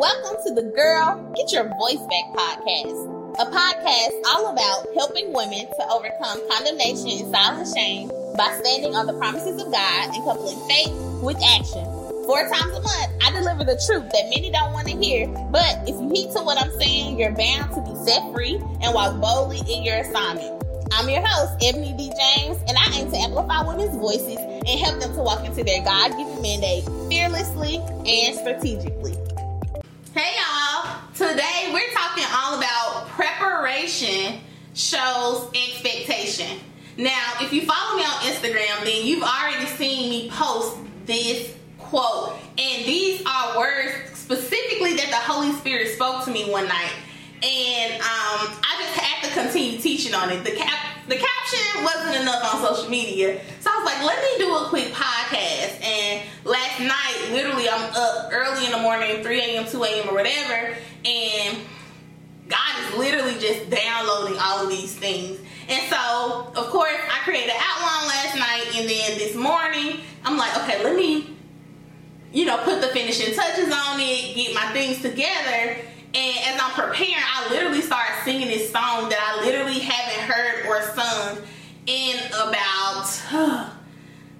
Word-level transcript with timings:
Welcome 0.00 0.40
to 0.48 0.54
the 0.54 0.72
Girl 0.72 1.20
Get 1.36 1.52
Your 1.52 1.68
Voice 1.76 2.00
Back 2.08 2.32
podcast, 2.32 3.04
a 3.36 3.44
podcast 3.52 4.16
all 4.32 4.48
about 4.48 4.88
helping 4.96 5.28
women 5.34 5.68
to 5.68 5.82
overcome 5.92 6.40
condemnation 6.48 7.20
and 7.20 7.28
silent 7.28 7.68
shame 7.68 8.08
by 8.32 8.48
standing 8.64 8.96
on 8.96 9.04
the 9.04 9.12
promises 9.20 9.60
of 9.60 9.68
God 9.68 10.08
and 10.08 10.24
coupling 10.24 10.56
faith 10.72 10.96
with 11.20 11.36
action. 11.44 11.84
Four 12.24 12.48
times 12.48 12.72
a 12.72 12.80
month, 12.80 13.12
I 13.20 13.28
deliver 13.36 13.68
the 13.68 13.76
truth 13.84 14.08
that 14.08 14.32
many 14.32 14.48
don't 14.48 14.72
want 14.72 14.88
to 14.88 14.96
hear, 14.96 15.28
but 15.52 15.84
if 15.84 15.92
you 15.92 16.08
heed 16.08 16.32
to 16.32 16.40
what 16.48 16.56
I'm 16.56 16.72
saying, 16.80 17.20
you're 17.20 17.36
bound 17.36 17.68
to 17.76 17.84
be 17.84 17.92
set 18.08 18.24
free 18.32 18.56
and 18.80 18.96
walk 18.96 19.20
boldly 19.20 19.60
in 19.68 19.84
your 19.84 20.00
assignment. 20.00 20.64
I'm 20.96 21.12
your 21.12 21.20
host, 21.28 21.60
Ebony 21.60 21.92
D. 21.92 22.08
James, 22.08 22.56
and 22.64 22.72
I 22.72 22.88
aim 22.96 23.12
to 23.12 23.18
amplify 23.20 23.68
women's 23.68 24.00
voices 24.00 24.40
and 24.40 24.80
help 24.80 24.96
them 24.96 25.12
to 25.12 25.20
walk 25.20 25.44
into 25.44 25.60
their 25.60 25.84
God 25.84 26.16
given 26.16 26.40
mandate 26.40 26.88
fearlessly 27.12 27.84
and 28.08 28.32
strategically. 28.40 29.19
Hey 30.12 30.34
y'all, 30.36 30.98
today 31.14 31.70
we're 31.72 31.88
talking 31.92 32.24
all 32.34 32.58
about 32.58 33.06
preparation 33.10 34.40
shows 34.74 35.48
expectation. 35.54 36.58
Now, 36.96 37.34
if 37.40 37.52
you 37.52 37.62
follow 37.62 37.96
me 37.96 38.02
on 38.02 38.18
Instagram, 38.22 38.82
then 38.82 39.06
you've 39.06 39.22
already 39.22 39.66
seen 39.66 40.10
me 40.10 40.28
post 40.30 40.78
this 41.06 41.54
quote. 41.78 42.36
And 42.58 42.84
these 42.84 43.22
are 43.24 43.56
words 43.56 44.18
specifically 44.18 44.94
that 44.96 45.10
the 45.10 45.32
Holy 45.32 45.52
Spirit 45.52 45.94
spoke 45.94 46.24
to 46.24 46.32
me 46.32 46.50
one 46.50 46.66
night. 46.66 46.92
And 47.44 47.92
um, 47.94 48.50
I 48.64 48.76
just 48.80 48.98
had 48.98 49.28
to 49.28 49.34
continue 49.40 49.78
teaching 49.78 50.12
on 50.12 50.30
it. 50.30 50.42
The 50.42 50.56
cap 50.56 50.90
the 51.06 51.16
caption 51.16 51.84
wasn't 51.84 52.16
enough 52.22 52.54
on 52.54 52.62
social 52.62 52.90
media. 52.90 53.40
So 53.60 53.70
I 53.72 53.76
was 53.76 53.84
like, 53.84 54.04
let 54.04 54.22
me 54.22 54.44
do 54.44 54.56
a 54.56 54.68
quick 54.68 54.92
podcast. 54.92 55.82
Literally, 57.32 57.68
I'm 57.68 57.90
up 57.94 58.30
early 58.32 58.66
in 58.66 58.72
the 58.72 58.78
morning, 58.78 59.22
3 59.22 59.40
a.m., 59.40 59.66
2 59.66 59.82
a.m., 59.84 60.08
or 60.08 60.14
whatever, 60.14 60.76
and 61.04 61.58
God 62.48 62.78
is 62.80 62.98
literally 62.98 63.38
just 63.38 63.70
downloading 63.70 64.36
all 64.40 64.64
of 64.64 64.68
these 64.68 64.94
things. 64.94 65.38
And 65.68 65.88
so, 65.88 66.52
of 66.56 66.66
course, 66.70 66.98
I 67.10 67.22
created 67.22 67.50
an 67.50 67.56
outline 67.60 68.08
last 68.08 68.36
night, 68.36 68.64
and 68.74 68.90
then 68.90 69.18
this 69.18 69.36
morning, 69.36 70.00
I'm 70.24 70.36
like, 70.36 70.56
okay, 70.58 70.82
let 70.82 70.96
me, 70.96 71.36
you 72.32 72.44
know, 72.44 72.58
put 72.58 72.80
the 72.80 72.88
finishing 72.88 73.34
touches 73.34 73.72
on 73.72 74.00
it, 74.00 74.34
get 74.34 74.54
my 74.54 74.72
things 74.72 75.00
together. 75.00 75.76
And 76.12 76.38
as 76.44 76.60
I'm 76.60 76.72
preparing, 76.72 77.14
I 77.14 77.48
literally 77.50 77.82
started 77.82 78.14
singing 78.24 78.48
this 78.48 78.72
song 78.72 79.08
that 79.10 79.20
I 79.20 79.44
literally 79.44 79.78
haven't 79.78 80.28
heard 80.28 80.66
or 80.66 80.82
sung 80.82 81.38
in 81.86 82.16
about, 82.32 83.06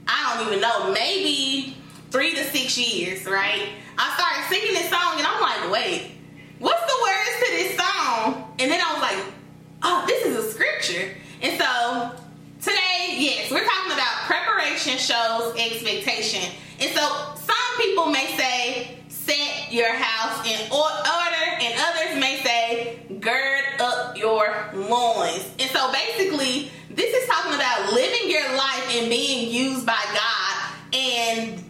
I 0.08 0.34
don't 0.36 0.48
even 0.48 0.60
know, 0.60 0.92
maybe 0.92 1.76
three 2.10 2.34
to 2.34 2.44
six 2.44 2.76
years, 2.76 3.24
right? 3.26 3.68
I 3.98 4.14
started 4.14 4.48
singing 4.48 4.74
this 4.74 4.90
song 4.90 5.18
and 5.18 5.26
I'm 5.26 5.40
like, 5.40 5.70
wait, 5.72 6.10
what's 6.58 6.80
the 6.80 6.98
words 7.02 7.30
to 7.40 7.50
this 7.52 7.76
song? 7.76 8.54
And 8.58 8.70
then 8.70 8.80
I 8.80 8.92
was 8.92 9.02
like, 9.02 9.34
oh, 9.82 10.04
this 10.06 10.26
is 10.26 10.36
a 10.36 10.50
scripture. 10.52 11.14
And 11.42 11.58
so 11.58 12.12
today, 12.60 13.16
yes, 13.16 13.50
we're 13.50 13.64
talking 13.64 13.92
about 13.92 14.26
preparation 14.26 14.98
shows 14.98 15.54
expectation. 15.56 16.50
And 16.80 16.90
so 16.90 17.34
some 17.36 17.76
people 17.78 18.06
may 18.06 18.26
say, 18.36 18.96
set 19.08 19.72
your 19.72 19.92
house 19.92 20.46
in 20.46 20.72
order, 20.72 21.44
and 21.60 21.74
others 21.78 22.18
may 22.18 22.40
say, 22.42 22.98
gird 23.20 23.64
up 23.80 24.16
your 24.16 24.70
loins. 24.74 25.48
And 25.58 25.70
so 25.70 25.92
basically, 25.92 26.70
this 26.90 27.14
is 27.14 27.28
talking 27.28 27.54
about 27.54 27.92
living 27.92 28.30
your 28.30 28.48
life 28.56 28.96
and 28.96 29.08
being 29.08 29.52
used 29.52 29.86
by 29.86 30.02
God. 30.14 30.74
And 30.92 31.62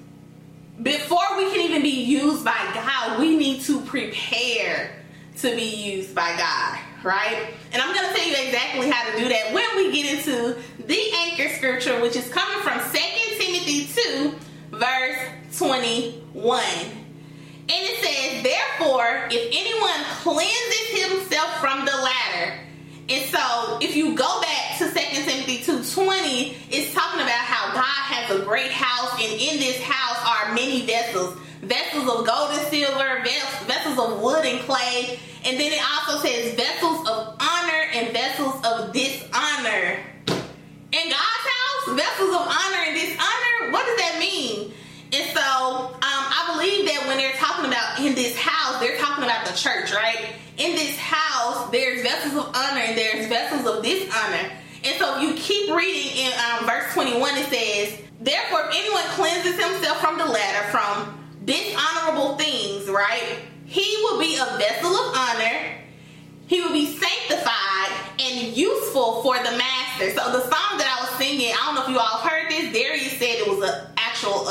before 0.83 1.37
we 1.37 1.51
can 1.51 1.61
even 1.61 1.83
be 1.83 2.05
used 2.41 2.45
by 2.45 2.73
God, 2.75 3.19
we 3.19 3.37
need 3.37 3.63
to 3.63 3.81
prepare 3.83 4.97
to 5.39 5.55
be 5.55 5.63
used 5.63 6.15
by 6.15 6.37
God, 6.37 6.79
right? 7.03 7.49
And 7.73 7.83
I'm 7.83 7.95
going 7.95 8.09
to 8.09 8.15
tell 8.15 8.27
you 8.27 8.35
exactly 8.35 8.91
how 8.91 9.11
to 9.11 9.19
do 9.19 9.29
that 9.29 9.53
when 9.53 9.77
we 9.77 9.93
get 9.93 10.19
into 10.19 10.57
the 10.87 11.13
anchor 11.17 11.49
scripture, 11.55 12.01
which 12.01 12.17
is 12.17 12.29
coming 12.31 12.63
from 12.63 12.79
2 12.79 12.99
Timothy 13.39 13.89
2, 13.95 14.35
verse 14.73 15.19
21. 15.59 16.63
And 17.63 17.69
it 17.69 18.03
says, 18.03 18.43
Therefore, 18.43 19.29
if 19.31 19.49
anyone 19.53 20.05
cleanses 20.23 21.11
himself 21.11 21.61
from 21.61 21.85
the 21.85 21.93
latter, 21.93 22.55
and 23.09 23.29
so 23.31 23.79
if 23.81 23.97
you 23.97 24.15
go 24.15 24.41
back 24.41 24.79
to 24.79 24.85
2 24.87 24.93
Timothy 24.95 25.59
2.20, 25.59 26.55
it's 26.71 26.95
talking 26.95 27.21
about 27.21 27.33
how 27.33 27.75
God 27.75 27.85
has 27.85 28.31
a 28.31 28.45
great 28.45 28.71
house, 28.71 29.13
and 29.15 29.33
in 29.33 29.59
this 29.59 29.83
house 29.83 30.19
are 30.25 30.55
many 30.55 30.87
vessels. 30.87 31.37
Vessels 31.63 32.09
of 32.09 32.27
gold 32.27 32.51
and 32.53 32.67
silver, 32.69 33.23
vessels 33.67 33.99
of 33.99 34.21
wood 34.21 34.45
and 34.47 34.61
clay. 34.61 35.19
And 35.45 35.59
then 35.59 35.73
it 35.73 35.83
also 35.83 36.19
says 36.27 36.55
vessels 36.55 37.07
of 37.09 37.37
honor 37.41 37.83
and 37.93 38.13
vessels 38.13 38.55
of 38.65 38.93
dishonor. 38.93 39.99
In 40.93 41.09
God's 41.09 41.47
house, 41.47 41.97
vessels 41.97 42.31
of 42.31 42.43
honor 42.43 42.83
and 42.89 42.95
dishonor, 42.95 43.73
what 43.73 43.87
does 43.87 43.97
that 43.99 44.17
mean? 44.19 44.73
And 45.13 45.25
so 45.35 45.41
um, 45.41 46.01
I 46.03 46.53
believe 46.55 46.87
that 46.87 47.07
when 47.07 47.19
they're 47.19 47.37
talking 47.37 47.67
about 47.67 47.99
in 48.01 48.15
this 48.15 48.37
house, 48.37 48.81
they're 48.81 48.99
talking 48.99 49.25
about 49.25 49.45
the 49.47 49.53
church, 49.53 49.93
right? 49.93 50.33
In 50.57 50.77
this 50.77 50.97
house, 50.97 51.71
there's 51.71 52.03
vessels 52.03 52.35
of 52.45 52.55
honor 52.55 52.81
and 52.81 52.97
there's 52.97 53.27
vessels 53.29 53.67
of 53.67 53.83
dishonor. 53.83 54.51
And 54.85 54.97
so 54.99 55.19
you 55.19 55.35
keep 55.35 55.75
reading 55.75 56.27
in 56.27 56.33
um, 56.33 56.67
verse 56.67 56.93
21, 56.95 57.37
it 57.37 57.47
says, 57.47 58.01
Therefore, 58.21 58.63
if 58.69 58.75
anyone 58.75 59.05
cleanses 59.17 59.63
himself 59.63 60.01
from 60.01 60.19
the 60.19 60.27
latter, 60.27 60.69
from 60.71 61.20
dishonorable 61.51 62.39
things, 62.39 62.89
right? 62.89 63.41
He 63.67 63.85
will 64.05 64.21
be 64.21 64.37
a 64.37 64.45
vessel 64.57 64.95
of 64.95 65.17
honor. 65.17 65.79
He 66.47 66.61
will 66.61 66.73
be 66.73 66.87
sanctified 66.87 67.91
and 68.21 68.57
useful 68.57 69.23
for 69.23 69.37
the 69.39 69.59
master. 69.59 70.11
So 70.11 70.31
the 70.31 70.43
song 70.43 70.79
that 70.79 70.87
I 70.87 71.03
was 71.03 71.19
singing, 71.19 71.53
I 71.53 71.67
don't 71.67 71.75
know 71.75 71.83
if 71.83 71.89
you 71.89 71.99
all 71.99 72.19
heard 72.23 72.51
this. 72.51 72.73
Darius 72.73 73.19
said 73.19 73.43
it 73.43 73.49
was 73.49 73.69
an 73.69 73.87
actual 73.97 74.47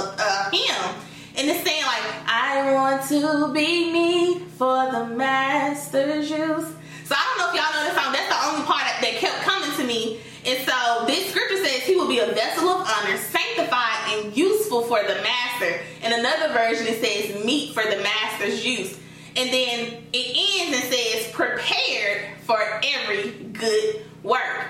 hymn, 0.52 0.96
and 1.36 1.50
it's 1.50 1.64
saying 1.64 1.84
like, 1.84 2.04
"I 2.28 2.74
want 2.74 3.08
to 3.10 3.52
be 3.54 3.92
me 3.92 4.40
for 4.58 4.92
the 4.92 5.06
master's 5.08 6.30
use." 6.30 6.68
So 7.08 7.16
I 7.16 7.24
don't 7.26 7.38
know 7.40 7.50
if 7.50 7.56
y'all 7.56 7.74
know 7.74 7.84
this 7.88 7.96
song. 7.96 8.12
That's 8.14 8.30
the 8.30 8.42
only 8.48 8.66
part 8.66 8.84
that 9.02 9.14
kept 9.20 9.42
coming 9.42 9.72
to 9.78 9.84
me. 9.84 10.20
And 10.46 10.60
so 10.68 11.06
this 11.06 11.30
scripture 11.31 11.64
says 11.64 11.84
he 11.84 11.96
will 11.96 12.08
be 12.08 12.20
a 12.20 12.28
vessel 12.28 12.70
of 12.70 12.88
honor, 12.88 13.18
sanctified 13.18 13.88
and 14.09 14.36
useful 14.36 14.84
for 14.84 15.02
the 15.02 15.16
master. 15.22 15.80
In 16.03 16.14
another 16.14 16.53
version, 16.53 16.88
it 16.88 17.03
says 17.03 17.46
meat 17.46 17.74
for 17.74 17.84
the 17.84 18.02
master's 18.02 18.66
use. 18.66 18.97
And 19.36 19.53
then 19.53 20.03
it 20.12 20.62
ends 20.62 20.81
and 20.81 20.94
says 20.94 21.31
prepared 21.31 22.38
for 22.44 22.59
every 22.84 23.31
good 23.53 24.06
work. 24.24 24.68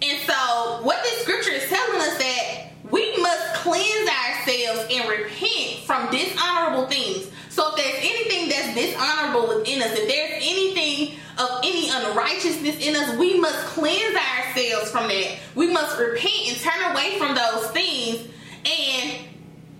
And 0.00 0.18
so 0.26 0.80
what 0.82 1.02
this 1.02 1.22
scripture 1.22 1.52
is 1.52 1.68
telling 1.68 2.00
us 2.00 2.18
that 2.18 2.72
we 2.90 3.16
must 3.22 3.54
cleanse 3.54 4.08
ourselves 4.08 4.86
and 4.92 5.08
repent 5.08 5.84
from 5.86 6.10
dishonorable 6.10 6.86
things. 6.88 7.30
So 7.48 7.68
if 7.68 7.76
there's 7.76 7.98
anything 7.98 8.48
that's 8.48 8.74
dishonorable 8.74 9.58
within 9.58 9.82
us, 9.82 9.92
if 9.92 10.08
there's 10.08 10.42
anything 10.42 11.16
of 11.38 11.60
any 11.62 11.88
unrighteousness 11.90 12.78
in 12.80 12.96
us, 12.96 13.16
we 13.18 13.38
must 13.38 13.58
cleanse 13.66 14.16
ourselves 14.16 14.90
from 14.90 15.08
that. 15.08 15.38
We 15.54 15.70
must 15.70 15.98
repent 15.98 16.48
and 16.48 16.56
turn 16.58 16.92
away 16.92 17.18
from 17.18 17.34
those 17.34 17.70
things. 17.70 18.28
And 18.64 19.26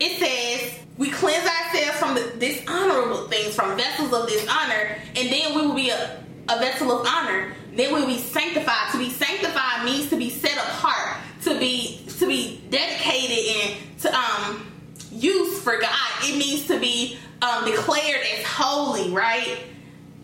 it 0.00 0.19
says 0.19 0.78
we 0.98 1.10
cleanse 1.10 1.48
ourselves 1.48 1.98
from 1.98 2.15
the 2.15 2.32
dishonorable 2.38 3.28
things, 3.28 3.54
from 3.54 3.76
vessels 3.76 4.12
of 4.12 4.28
dishonor, 4.28 4.97
and 5.16 5.32
then 5.32 5.54
we 5.54 5.66
will 5.66 5.75
be 5.75 5.91
a, 5.91 6.25
a 6.48 6.59
vessel 6.59 6.93
of 6.93 7.06
honor. 7.06 7.54
Then 7.75 7.94
we 7.94 8.00
will 8.00 8.06
be 8.06 8.19
sanctified. 8.19 8.93
To 8.93 8.98
be 8.98 9.10
sanctified 9.10 9.84
means 9.84 10.10
to 10.10 10.16
be 10.16 10.28
set 10.28 10.56
apart, 10.59 11.19
to 11.43 11.59
be 11.59 12.04
to 12.19 12.26
be 12.26 12.62
dedicated 12.70 13.56
and 13.56 14.00
to 14.00 14.15
um 14.15 14.72
use 15.10 15.60
for 15.62 15.78
God. 15.78 16.10
It 16.22 16.37
means 16.38 16.66
to 16.66 16.78
be 16.78 17.19
um, 17.41 17.64
declared 17.64 18.20
as 18.38 18.44
holy, 18.44 19.10
right? 19.10 19.59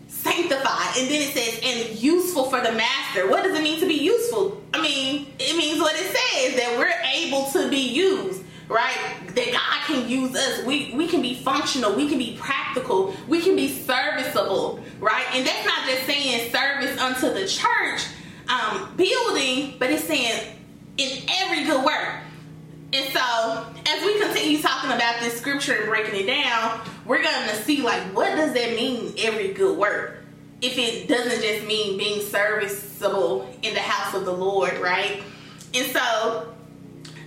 Sanctified. 0.09 0.97
And 0.99 1.09
then 1.09 1.23
it 1.23 1.35
says, 1.35 1.61
and 1.63 1.99
useful 1.99 2.45
for 2.45 2.61
the 2.61 2.73
master. 2.73 3.29
What 3.29 3.45
does 3.45 3.59
it 3.59 3.63
mean 3.63 3.81
to 3.81 3.87
be 3.87 3.95
useful? 3.95 4.63
I 4.75 4.81
mean, 4.81 5.33
it 5.39 5.57
means 5.57 5.81
what 5.81 5.95
it 5.95 6.05
says 6.05 6.57
that 6.57 6.77
we're 6.79 6.95
able 7.15 7.51
to 7.53 7.71
be 7.71 7.89
used 7.89 8.43
right? 8.69 8.97
That 9.35 9.53
God 9.53 9.87
can 9.87 10.09
use 10.09 10.37
us. 10.37 10.65
We 10.65 10.93
we 10.95 11.09
can 11.09 11.23
be 11.23 11.35
functional. 11.35 11.95
We 11.95 12.09
can 12.09 12.19
be 12.19 12.37
practical. 12.39 13.15
We 13.27 13.41
can 13.41 13.57
be 13.57 13.69
serviceable, 13.69 14.81
right? 15.01 15.25
And 15.33 15.47
that's 15.47 15.67
not 15.67 15.87
just 15.87 16.05
saying 16.07 16.51
service 16.53 16.99
unto 17.01 17.33
the 17.33 17.47
church 17.47 18.07
um, 18.49 18.95
building, 18.97 19.75
but 19.79 19.91
it's 19.91 20.05
saying 20.05 20.57
in 20.97 21.23
every 21.41 21.65
good 21.65 21.85
work. 21.85 22.23
And 22.93 23.13
so, 23.13 23.67
as 23.87 24.05
we 24.05 24.19
continue 24.21 24.63
talking 24.63 24.91
about 24.91 25.21
this 25.21 25.39
scripture 25.39 25.75
and 25.75 25.87
breaking 25.87 26.21
it 26.21 26.27
down, 26.27 26.81
we're 27.05 27.23
going 27.23 27.49
to 27.49 27.55
see 27.57 27.83
like 27.83 28.03
what 28.15 28.37
does 28.37 28.55
that 28.55 28.75
mean? 28.75 29.15
Every 29.19 29.53
good 29.53 29.77
work. 29.77 30.25
If 30.61 30.77
it 30.77 31.07
doesn't 31.07 31.41
just 31.41 31.67
mean 31.67 31.99
being 31.99 32.21
serviceable 32.21 33.49
in 33.63 33.75
the 33.75 33.81
house 33.81 34.15
of 34.15 34.25
the 34.25 34.33
Lord, 34.33 34.77
right? 34.79 35.23
And 35.75 35.87
so, 35.93 36.53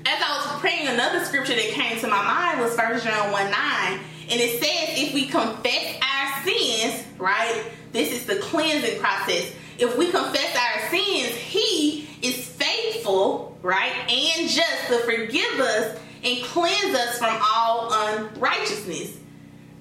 as 0.05 0.21
I 0.21 0.37
was 0.37 0.59
praying, 0.59 0.87
another 0.87 1.23
scripture 1.25 1.55
that 1.55 1.69
came 1.71 1.99
to 1.99 2.07
my 2.07 2.23
mind 2.23 2.59
was 2.59 2.75
First 2.75 3.05
John 3.05 3.31
1 3.31 3.51
9. 3.51 3.99
And 4.31 4.39
it 4.39 4.63
says, 4.63 4.97
if 4.97 5.13
we 5.13 5.27
confess 5.27 5.99
our 6.01 6.43
sins, 6.43 7.03
right? 7.17 7.65
This 7.91 8.11
is 8.11 8.25
the 8.25 8.37
cleansing 8.37 8.99
process. 8.99 9.51
If 9.77 9.97
we 9.97 10.09
confess 10.09 10.55
our 10.55 10.89
sins, 10.89 11.35
He 11.35 12.07
is 12.21 12.45
faithful, 12.45 13.57
right, 13.61 13.91
and 14.09 14.49
just 14.49 14.87
to 14.87 14.99
forgive 14.99 15.59
us 15.59 15.99
and 16.23 16.43
cleanse 16.45 16.95
us 16.95 17.17
from 17.17 17.37
all 17.53 17.91
unrighteousness. 17.91 19.17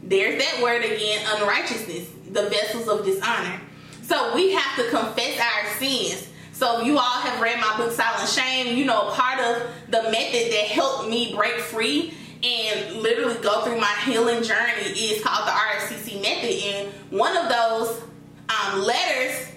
There's 0.02 0.42
that 0.42 0.62
word 0.62 0.84
again, 0.84 1.24
unrighteousness, 1.36 2.08
the 2.30 2.48
vessels 2.48 2.88
of 2.88 3.04
dishonor. 3.04 3.60
So 4.02 4.34
we 4.34 4.52
have 4.52 4.76
to 4.76 4.90
confess 4.90 5.38
our 5.38 5.78
sins. 5.78 6.29
So 6.60 6.82
you 6.82 6.98
all 6.98 7.20
have 7.20 7.40
read 7.40 7.58
my 7.58 7.74
book 7.78 7.90
Silent 7.90 8.28
Shame. 8.28 8.76
You 8.76 8.84
know, 8.84 9.08
part 9.12 9.40
of 9.40 9.66
the 9.88 10.02
method 10.10 10.52
that 10.52 10.66
helped 10.66 11.08
me 11.08 11.34
break 11.34 11.54
free 11.54 12.12
and 12.42 12.96
literally 12.96 13.40
go 13.40 13.62
through 13.62 13.80
my 13.80 13.96
healing 14.04 14.42
journey 14.42 14.82
is 14.82 15.24
called 15.24 15.48
the 15.48 15.52
RSCC 15.52 16.20
method. 16.20 16.50
And 16.50 16.92
one 17.18 17.34
of 17.34 17.48
those 17.48 18.02
um, 18.50 18.82
letters, 18.82 19.48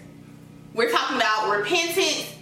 we're 0.73 0.91
talking 0.91 1.17
about 1.17 1.53
repentance. 1.53 2.33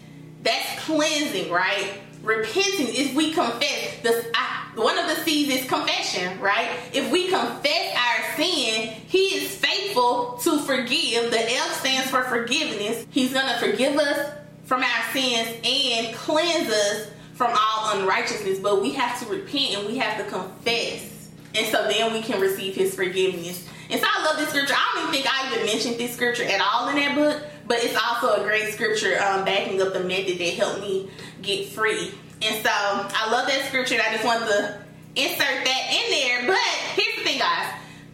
That's 0.43 0.85
cleansing, 0.85 1.51
right? 1.51 1.95
Repentance 2.21 2.91
is 2.91 3.15
we 3.15 3.33
confess. 3.33 3.99
The, 4.03 4.31
I, 4.35 4.69
one 4.75 4.99
of 4.99 5.07
the 5.07 5.23
C's 5.23 5.49
is 5.49 5.67
confession, 5.67 6.39
right? 6.39 6.69
If 6.93 7.11
we 7.11 7.29
confess 7.29 7.97
our 7.97 8.35
sin, 8.35 8.93
He 9.07 9.23
is 9.39 9.55
faithful 9.55 10.37
to 10.43 10.59
forgive. 10.59 11.31
The 11.31 11.51
F 11.51 11.79
stands 11.79 12.11
for 12.11 12.21
forgiveness. 12.25 13.07
He's 13.09 13.33
to 13.33 13.57
forgive 13.59 13.97
us 13.97 14.37
from 14.71 14.83
our 14.83 15.11
sins 15.11 15.49
and 15.65 16.15
cleanse 16.15 16.69
us 16.69 17.09
from 17.33 17.51
all 17.51 17.99
unrighteousness. 17.99 18.57
But 18.59 18.81
we 18.81 18.93
have 18.93 19.19
to 19.19 19.25
repent 19.25 19.75
and 19.75 19.85
we 19.85 19.97
have 19.97 20.17
to 20.17 20.31
confess. 20.31 21.29
And 21.53 21.67
so 21.67 21.89
then 21.89 22.13
we 22.13 22.21
can 22.21 22.39
receive 22.39 22.73
His 22.73 22.95
forgiveness. 22.95 23.67
And 23.89 23.99
so 23.99 24.07
I 24.09 24.23
love 24.23 24.37
this 24.37 24.47
scripture. 24.47 24.73
I 24.73 24.91
don't 24.95 25.09
even 25.09 25.13
think 25.13 25.27
I 25.29 25.51
even 25.51 25.65
mentioned 25.65 25.97
this 25.97 26.13
scripture 26.13 26.45
at 26.45 26.61
all 26.61 26.87
in 26.87 26.95
that 26.95 27.15
book, 27.15 27.43
but 27.67 27.83
it's 27.83 28.01
also 28.01 28.41
a 28.41 28.47
great 28.47 28.73
scripture 28.73 29.21
um, 29.21 29.43
backing 29.43 29.81
up 29.81 29.91
the 29.91 30.05
method 30.05 30.39
that 30.39 30.53
helped 30.53 30.79
me 30.79 31.09
get 31.41 31.67
free. 31.67 32.13
And 32.41 32.63
so 32.63 32.71
I 32.71 33.29
love 33.29 33.47
that 33.47 33.65
scripture. 33.67 33.95
I 34.01 34.13
just 34.13 34.23
want 34.23 34.47
to 34.47 34.79
insert 35.17 35.65
that 35.65 35.83
in 35.91 36.11
there. 36.11 36.47
But 36.47 36.57
here's 36.95 37.17
the 37.17 37.23
thing, 37.25 37.39
guys. 37.39 37.73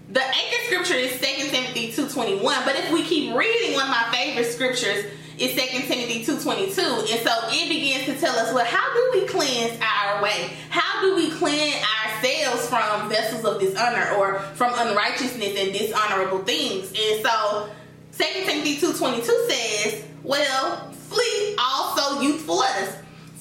The 0.09 0.23
anchor 0.23 0.63
scripture 0.65 0.95
is 0.95 1.11
2 1.21 1.51
Timothy 1.51 1.91
2.21. 1.91 2.65
But 2.65 2.77
if 2.77 2.91
we 2.91 3.03
keep 3.03 3.35
reading, 3.35 3.75
one 3.75 3.83
of 3.83 3.91
my 3.91 4.07
favorite 4.11 4.45
scriptures 4.45 5.05
is 5.37 5.53
2 5.53 5.87
Timothy 5.87 6.23
2.22. 6.23 7.11
And 7.11 7.27
so 7.27 7.31
it 7.49 7.69
begins 7.69 8.05
to 8.05 8.19
tell 8.19 8.37
us, 8.37 8.53
well, 8.53 8.65
how 8.65 8.93
do 8.93 9.19
we 9.19 9.27
cleanse 9.27 9.79
our 9.81 10.21
way? 10.21 10.51
How 10.69 11.01
do 11.01 11.15
we 11.15 11.31
cleanse 11.31 11.83
ourselves 12.05 12.67
from 12.67 13.09
vessels 13.09 13.45
of 13.45 13.59
dishonor 13.59 14.15
or 14.17 14.39
from 14.55 14.73
unrighteousness 14.75 15.55
and 15.57 15.73
dishonorable 15.73 16.43
things? 16.43 16.87
And 16.89 17.25
so 17.25 17.69
2 18.17 18.45
Timothy 18.45 18.77
2.22 18.77 19.49
says, 19.49 20.05
well, 20.23 20.91
flee 20.91 21.55
also 21.59 22.21
youthful 22.21 22.57
lust 22.57 22.97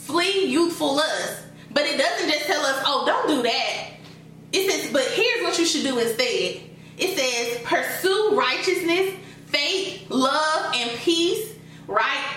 flee 0.07 0.47
youthful 0.47 0.97
lust. 0.97 1.43
But 1.73 1.85
it 1.85 1.99
doesn't 1.99 2.31
just 2.31 2.47
tell 2.47 2.65
us, 2.65 2.83
oh, 2.87 3.05
don't 3.07 3.29
do 3.29 3.43
that. 3.43 3.91
It 4.53 4.71
says, 4.71 4.93
but 4.93 5.03
here's 5.03 5.43
what 5.43 5.59
you 5.59 5.67
should 5.67 5.83
do 5.83 5.99
instead. 5.99 6.63
It 6.97 7.19
says, 7.19 7.63
pursue 7.65 8.39
righteousness, 8.39 9.15
faith, 9.47 10.09
love, 10.09 10.75
and 10.75 10.91
peace, 11.01 11.53
right? 11.87 12.37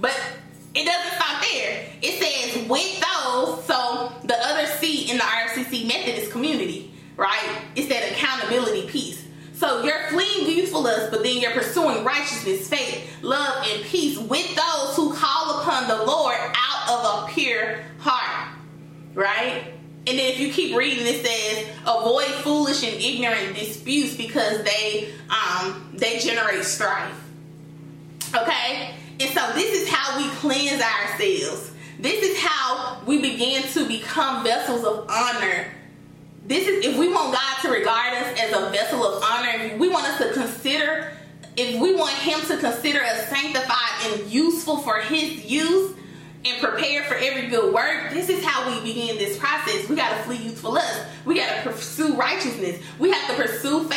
But 0.00 0.18
it 0.74 0.84
doesn't 0.84 1.12
stop 1.14 1.42
there. 1.52 1.86
It 2.02 2.20
says, 2.20 2.68
with 2.68 3.00
those, 3.00 3.64
so 3.64 4.12
the 4.24 4.36
other 4.36 4.66
C 4.66 5.10
in 5.10 5.18
the 5.18 5.22
RCC 5.22 5.86
method 5.86 6.18
is 6.18 6.30
community, 6.32 6.92
right? 7.16 7.62
It's 7.76 7.88
that 7.88 8.12
accountability 8.12 8.88
piece. 8.88 9.24
So 9.54 9.84
you're 9.84 10.08
fleeing 10.08 10.50
youthful 10.50 10.82
but 10.82 11.22
then 11.22 11.38
you're 11.38 11.52
pursuing 11.52 12.04
righteousness, 12.04 12.68
faith, 12.68 13.22
love, 13.22 13.64
and 13.68 13.84
peace 13.84 14.18
with 14.18 14.54
those 14.56 14.96
who 14.96 15.14
call 15.14 15.60
upon 15.60 15.86
the 15.88 16.04
Lord 16.04 16.36
out 16.36 16.90
of 16.90 17.22
a 17.22 17.32
pure 17.32 17.84
heart. 17.98 18.48
Right? 19.14 19.72
And 20.06 20.18
then 20.18 20.32
if 20.32 20.38
you 20.38 20.52
keep 20.52 20.76
reading, 20.76 21.06
it 21.06 21.24
says 21.24 21.68
avoid 21.86 22.26
foolish 22.42 22.82
and 22.82 23.00
ignorant 23.00 23.56
disputes 23.56 24.16
because 24.16 24.62
they 24.64 25.14
um, 25.30 25.90
they 25.94 26.18
generate 26.18 26.64
strife. 26.64 27.23
Okay? 28.34 28.94
And 29.20 29.30
so 29.30 29.52
this 29.54 29.82
is 29.82 29.88
how 29.88 30.18
we 30.18 30.28
cleanse 30.36 30.82
ourselves. 30.82 31.70
This 31.98 32.22
is 32.22 32.38
how 32.38 33.00
we 33.06 33.20
begin 33.20 33.62
to 33.62 33.86
become 33.86 34.42
vessels 34.42 34.84
of 34.84 35.08
honor 35.08 35.66
this 36.46 36.68
is 36.68 36.84
if 36.84 36.98
we 36.98 37.08
want 37.08 37.32
God 37.32 37.62
to 37.62 37.70
regard 37.70 38.12
us 38.14 38.38
as 38.38 38.52
a 38.52 38.70
vessel 38.70 39.02
of 39.02 39.22
honor, 39.22 39.76
we 39.78 39.88
want 39.88 40.04
us 40.06 40.18
to 40.18 40.32
consider, 40.34 41.10
if 41.56 41.80
we 41.80 41.94
want 41.94 42.12
Him 42.12 42.38
to 42.48 42.58
consider 42.58 43.02
us 43.02 43.28
sanctified 43.28 44.12
and 44.12 44.30
useful 44.30 44.78
for 44.78 45.00
His 45.00 45.46
use 45.46 45.96
and 46.44 46.62
prepared 46.62 47.06
for 47.06 47.14
every 47.14 47.46
good 47.48 47.72
work, 47.72 48.10
this 48.10 48.28
is 48.28 48.44
how 48.44 48.70
we 48.70 48.78
begin 48.92 49.16
this 49.16 49.38
process. 49.38 49.88
We 49.88 49.96
got 49.96 50.14
to 50.14 50.22
flee 50.24 50.36
youthful 50.36 50.74
lust. 50.74 51.04
We 51.24 51.36
got 51.36 51.64
to 51.64 51.70
pursue 51.70 52.14
righteousness. 52.14 52.78
We 52.98 53.10
have 53.10 53.26
to 53.30 53.42
pursue 53.42 53.88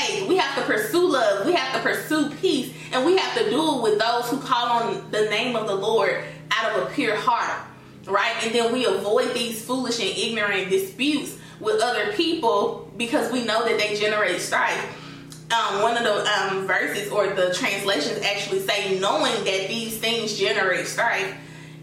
with 3.87 3.99
those 3.99 4.29
who 4.29 4.39
call 4.39 4.83
on 4.83 5.11
the 5.11 5.21
name 5.29 5.55
of 5.55 5.67
the 5.67 5.75
Lord 5.75 6.23
out 6.51 6.71
of 6.71 6.87
a 6.87 6.93
pure 6.93 7.15
heart. 7.15 7.65
Right? 8.05 8.33
And 8.43 8.53
then 8.53 8.71
we 8.71 8.85
avoid 8.85 9.33
these 9.33 9.63
foolish 9.63 9.99
and 9.99 10.09
ignorant 10.09 10.69
disputes 10.69 11.37
with 11.59 11.81
other 11.81 12.13
people 12.13 12.91
because 12.97 13.31
we 13.31 13.43
know 13.43 13.65
that 13.65 13.77
they 13.77 13.95
generate 13.95 14.39
strife. 14.39 15.03
Um, 15.51 15.81
one 15.81 15.97
of 15.97 16.03
the 16.03 16.25
um, 16.25 16.67
verses 16.67 17.09
or 17.09 17.27
the 17.27 17.53
translations 17.53 18.19
actually 18.19 18.59
say, 18.59 18.99
knowing 18.99 19.33
that 19.45 19.67
these 19.67 19.97
things 19.97 20.37
generate 20.37 20.87
strife. 20.87 21.33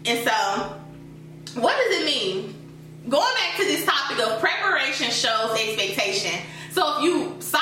And 0.05 0.27
so, 0.27 0.79
what 1.59 1.75
does 1.75 2.01
it 2.01 2.05
mean? 2.05 2.53
Going 3.09 3.33
back 3.35 3.57
to 3.57 3.63
this 3.63 3.85
topic 3.85 4.19
of 4.25 4.39
preparation 4.39 5.09
shows 5.09 5.57
expectation. 5.59 6.41
So, 6.71 6.97
if 6.97 7.03
you 7.03 7.35
saw, 7.39 7.59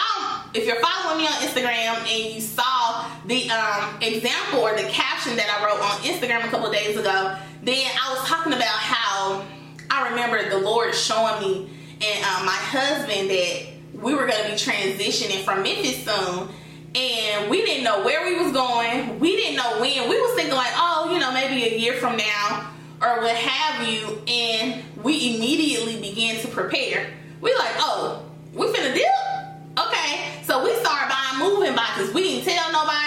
if 0.53 0.65
you're 0.65 0.81
following 0.81 1.19
me 1.19 1.27
on 1.27 1.33
Instagram 1.33 1.99
and 1.99 2.35
you 2.35 2.41
saw 2.41 2.82
the 3.25 3.49
um, 3.49 4.01
example 4.01 4.59
or 4.59 4.75
the 4.75 4.83
caption 4.89 5.35
that 5.35 5.49
I 5.49 5.65
wrote 5.65 5.81
on 5.81 5.97
Instagram 6.01 6.45
a 6.45 6.49
couple 6.49 6.71
days 6.71 6.97
ago, 6.97 7.35
then 7.61 7.91
I 8.03 8.13
was 8.13 8.27
talking 8.27 8.53
about 8.53 8.67
how 8.67 9.45
I 9.89 10.09
remember 10.09 10.49
the 10.49 10.59
Lord 10.59 10.93
showing 10.93 11.41
me 11.41 11.69
and 12.01 12.25
um, 12.25 12.45
my 12.45 12.51
husband 12.51 13.29
that 13.29 13.67
we 13.93 14.13
were 14.13 14.27
going 14.27 14.43
to 14.43 14.49
be 14.49 14.55
transitioning 14.55 15.43
from 15.43 15.63
Memphis 15.63 16.03
soon. 16.03 16.49
And 16.95 17.49
we 17.49 17.65
didn't 17.65 17.83
know 17.83 18.03
where 18.03 18.25
we 18.25 18.43
was 18.43 18.51
going. 18.51 19.19
We 19.19 19.35
didn't 19.35 19.55
know 19.55 19.79
when. 19.79 20.09
We 20.09 20.19
was 20.19 20.35
thinking 20.35 20.53
like 20.53 20.71
oh 20.75 21.09
you 21.11 21.19
know 21.19 21.31
maybe 21.31 21.63
a 21.63 21.79
year 21.79 21.93
from 21.93 22.17
now 22.17 22.71
or 23.01 23.21
what 23.21 23.35
have 23.35 23.87
you. 23.87 24.21
And 24.27 24.83
we 25.01 25.35
immediately 25.35 25.99
began 25.99 26.39
to 26.41 26.47
prepare. 26.49 27.09
We 27.41 27.53
like 27.55 27.73
oh 27.77 28.25
we 28.53 28.67
finna 28.67 28.93
dip? 28.93 29.87
Okay. 29.87 30.43
So 30.43 30.63
we 30.63 30.75
started 30.75 31.09
buying 31.09 31.49
moving 31.49 31.75
boxes. 31.75 32.13
We 32.13 32.23
didn't 32.23 32.45
tell 32.45 32.71
nobody 32.71 33.02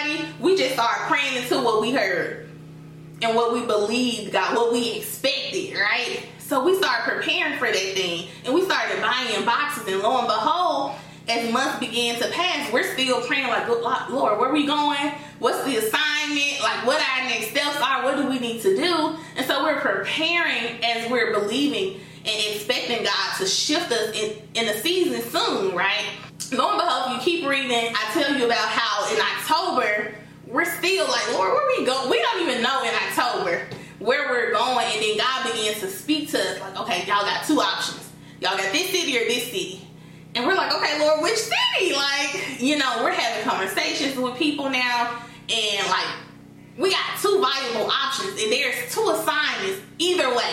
we 1.86 1.92
heard 1.92 2.48
and 3.22 3.34
what 3.34 3.52
we 3.52 3.64
believed 3.66 4.32
god 4.32 4.56
what 4.56 4.72
we 4.72 4.94
expected 4.94 5.74
right 5.74 6.26
so 6.46 6.64
we 6.64 6.76
started 6.76 7.12
preparing 7.12 7.58
for 7.58 7.66
that 7.66 7.74
thing 7.74 8.28
and 8.44 8.54
we 8.54 8.64
started 8.64 9.00
buying 9.02 9.44
boxes 9.44 9.92
and 9.92 10.00
lo 10.00 10.18
and 10.18 10.28
behold, 10.28 10.92
as 11.28 11.52
months 11.52 11.80
began 11.80 12.20
to 12.20 12.28
pass, 12.28 12.72
we're 12.72 12.84
still 12.92 13.20
praying 13.22 13.48
like, 13.48 13.68
Lord, 13.68 14.38
where 14.38 14.48
are 14.48 14.52
we 14.52 14.64
going? 14.64 15.10
What's 15.40 15.64
the 15.64 15.78
assignment? 15.78 16.62
Like, 16.62 16.86
what 16.86 17.02
our 17.02 17.24
next 17.24 17.50
steps 17.50 17.76
are? 17.82 18.04
What 18.04 18.16
do 18.16 18.28
we 18.28 18.38
need 18.38 18.60
to 18.62 18.76
do? 18.76 19.16
And 19.36 19.44
so 19.44 19.64
we're 19.64 19.80
preparing 19.80 20.84
as 20.84 21.10
we're 21.10 21.32
believing 21.32 22.00
and 22.24 22.54
expecting 22.54 23.02
God 23.02 23.38
to 23.38 23.46
shift 23.46 23.90
us 23.90 24.14
in, 24.14 24.36
in 24.54 24.68
a 24.68 24.78
season 24.78 25.20
soon, 25.22 25.74
right? 25.74 26.04
Lo 26.52 26.70
and 26.70 26.78
behold, 26.78 27.16
you 27.16 27.18
keep 27.22 27.48
reading, 27.48 27.72
I 27.72 28.10
tell 28.12 28.38
you 28.38 28.46
about 28.46 28.68
how 28.68 29.12
in 29.12 29.20
October, 29.20 30.14
we're 30.46 30.64
still 30.64 31.08
like, 31.08 31.32
Lord, 31.32 31.52
where 31.52 31.66
we 31.78 31.84
go? 31.84 32.08
We 32.08 32.20
don't 32.20 32.48
even 32.48 32.62
know 32.62 32.82
in 32.82 32.94
October 32.94 33.66
where 33.98 34.28
we're 34.28 34.52
going, 34.52 34.86
and 34.92 35.02
then 35.02 35.16
God 35.18 35.52
begins 35.52 35.80
to 35.80 35.88
speak 35.88 36.30
to 36.30 36.38
us 36.38 36.60
like, 36.60 36.78
okay, 36.80 36.98
y'all 37.00 37.22
got 37.22 37.44
two 37.44 37.60
options. 37.60 38.12
Y'all 38.40 38.56
got 38.56 38.72
this 38.72 38.90
city 38.90 39.16
or 39.18 39.24
this 39.24 39.44
city. 39.46 39.88
And 40.34 40.46
we're 40.46 40.54
like, 40.54 40.72
okay, 40.72 41.00
Lord, 41.00 41.22
which 41.22 41.36
city? 41.36 41.94
Like, 41.94 42.60
you 42.60 42.76
know, 42.76 42.98
we're 43.02 43.12
having 43.12 43.48
conversations 43.48 44.16
with 44.16 44.36
people 44.36 44.68
now, 44.68 45.22
and 45.48 45.88
like, 45.88 46.06
we 46.78 46.90
got 46.90 47.18
two 47.20 47.40
viable 47.40 47.90
options, 47.90 48.40
and 48.40 48.52
there's 48.52 48.94
two 48.94 49.08
assignments 49.08 49.80
either 49.98 50.28
way. 50.28 50.52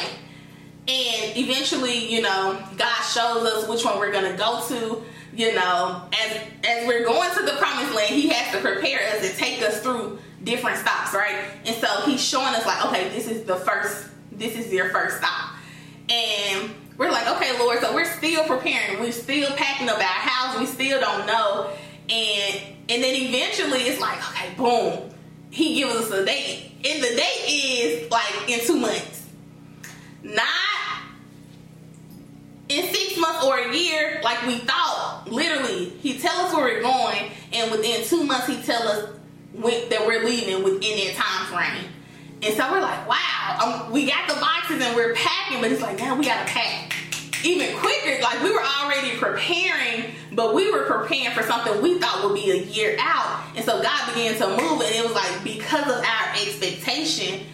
And 0.88 1.38
eventually, 1.38 2.12
you 2.12 2.22
know, 2.22 2.62
God 2.78 3.02
shows 3.04 3.46
us 3.46 3.68
which 3.68 3.86
one 3.86 4.00
we're 4.00 4.12
gonna 4.12 4.38
go 4.38 4.66
to. 4.70 5.04
You 5.36 5.54
know, 5.56 6.08
as 6.14 6.42
as 6.64 6.88
we're 6.88 7.06
going 7.06 7.30
to 7.36 7.44
the 7.44 7.54
promised 7.54 7.94
land, 7.96 8.10
He 8.14 8.30
has 8.30 8.54
to 8.54 8.62
prepare 8.62 9.00
us 9.16 9.28
and 9.28 9.38
take 9.38 9.62
us 9.62 9.82
through 9.82 10.20
different 10.44 10.78
stops, 10.78 11.14
right? 11.14 11.36
And 11.66 11.76
so 11.76 11.88
he's 12.06 12.22
showing 12.22 12.54
us 12.54 12.66
like, 12.66 12.86
okay, 12.88 13.10
this 13.10 13.28
is 13.30 13.44
the 13.46 13.56
first, 13.56 14.10
this 14.32 14.56
is 14.58 14.72
your 14.74 14.90
first 14.90 15.18
stop. 15.18 15.52
And 16.10 16.70
we're 16.98 17.12
like, 17.12 17.28
okay, 17.38 17.58
Lord, 17.58 17.80
so 17.80 17.94
we're 17.96 18.06
still 18.18 18.44
preparing. 18.44 19.00
We're 19.00 19.14
still 19.14 19.50
packing 19.56 19.88
up 19.90 19.98
our 19.98 20.04
house. 20.04 20.60
We 20.60 20.66
still 20.66 21.00
don't 21.00 21.26
know. 21.26 21.72
and 22.10 22.62
and 22.90 23.02
then 23.02 23.16
eventually 23.16 23.80
it's 23.84 24.02
like, 24.02 24.18
okay, 24.32 24.54
boom, 24.58 25.10
he 25.50 25.76
gives 25.76 25.96
us 25.96 26.12
a 26.12 26.26
date, 26.26 26.72
and 26.84 27.02
the 27.02 27.16
date 27.16 27.46
is 27.48 28.12
like 28.12 28.50
in 28.50 28.60
two 28.66 28.76
months, 28.78 29.26
not 30.24 30.44
in 32.70 32.94
six 32.94 33.18
months 33.18 33.44
or 33.46 33.58
a 33.60 33.76
year 33.76 34.22
like 34.24 34.46
we 34.46 34.60
thought. 34.60 35.26
Literally, 35.28 35.90
he 35.90 36.18
tell 36.18 36.36
us 36.42 36.54
where 36.54 36.64
we're 36.64 36.82
going, 36.82 37.32
and 37.54 37.72
within 37.72 38.06
two 38.06 38.24
months 38.24 38.48
he 38.48 38.62
tell 38.62 38.88
us 38.88 39.10
when, 39.54 39.90
that 39.90 40.06
we're 40.06 40.24
leaving 40.24 40.64
within 40.64 41.06
that 41.06 41.16
time 41.16 41.46
frame. 41.48 41.92
And 42.42 42.54
so 42.56 42.70
we're 42.72 42.82
like, 42.82 43.08
wow, 43.08 43.86
um, 43.86 43.92
we 43.92 44.06
got 44.06 44.28
the 44.28 44.36
boxes 44.36 44.82
and 44.82 44.96
we're 44.96 45.14
packing, 45.16 45.62
but 45.62 45.72
it's 45.72 45.82
like 45.82 45.98
now 46.00 46.16
we 46.16 46.26
gotta 46.26 46.50
pack 46.50 46.94
even 47.44 47.76
quicker. 47.78 48.22
Like 48.22 48.42
we 48.42 48.52
were 48.52 48.64
already 48.64 49.18
preparing, 49.18 50.14
but 50.34 50.54
we 50.54 50.72
were 50.72 50.86
preparing 50.86 51.36
for 51.36 51.44
something 51.44 51.82
we 51.82 52.00
thought 52.00 52.24
would 52.24 52.36
be 52.36 52.52
a 52.52 52.64
year 52.64 52.98
out. 53.00 53.44
And 53.56 53.64
so 53.64 53.82
God 53.82 54.14
began 54.14 54.36
to 54.40 54.48
move, 54.48 54.82
and 54.82 54.96
it 54.96 55.04
was 55.04 55.14
like 55.14 55.44
because 55.44 55.84
of 55.84 56.04
our 56.04 56.30
expectation 56.42 57.46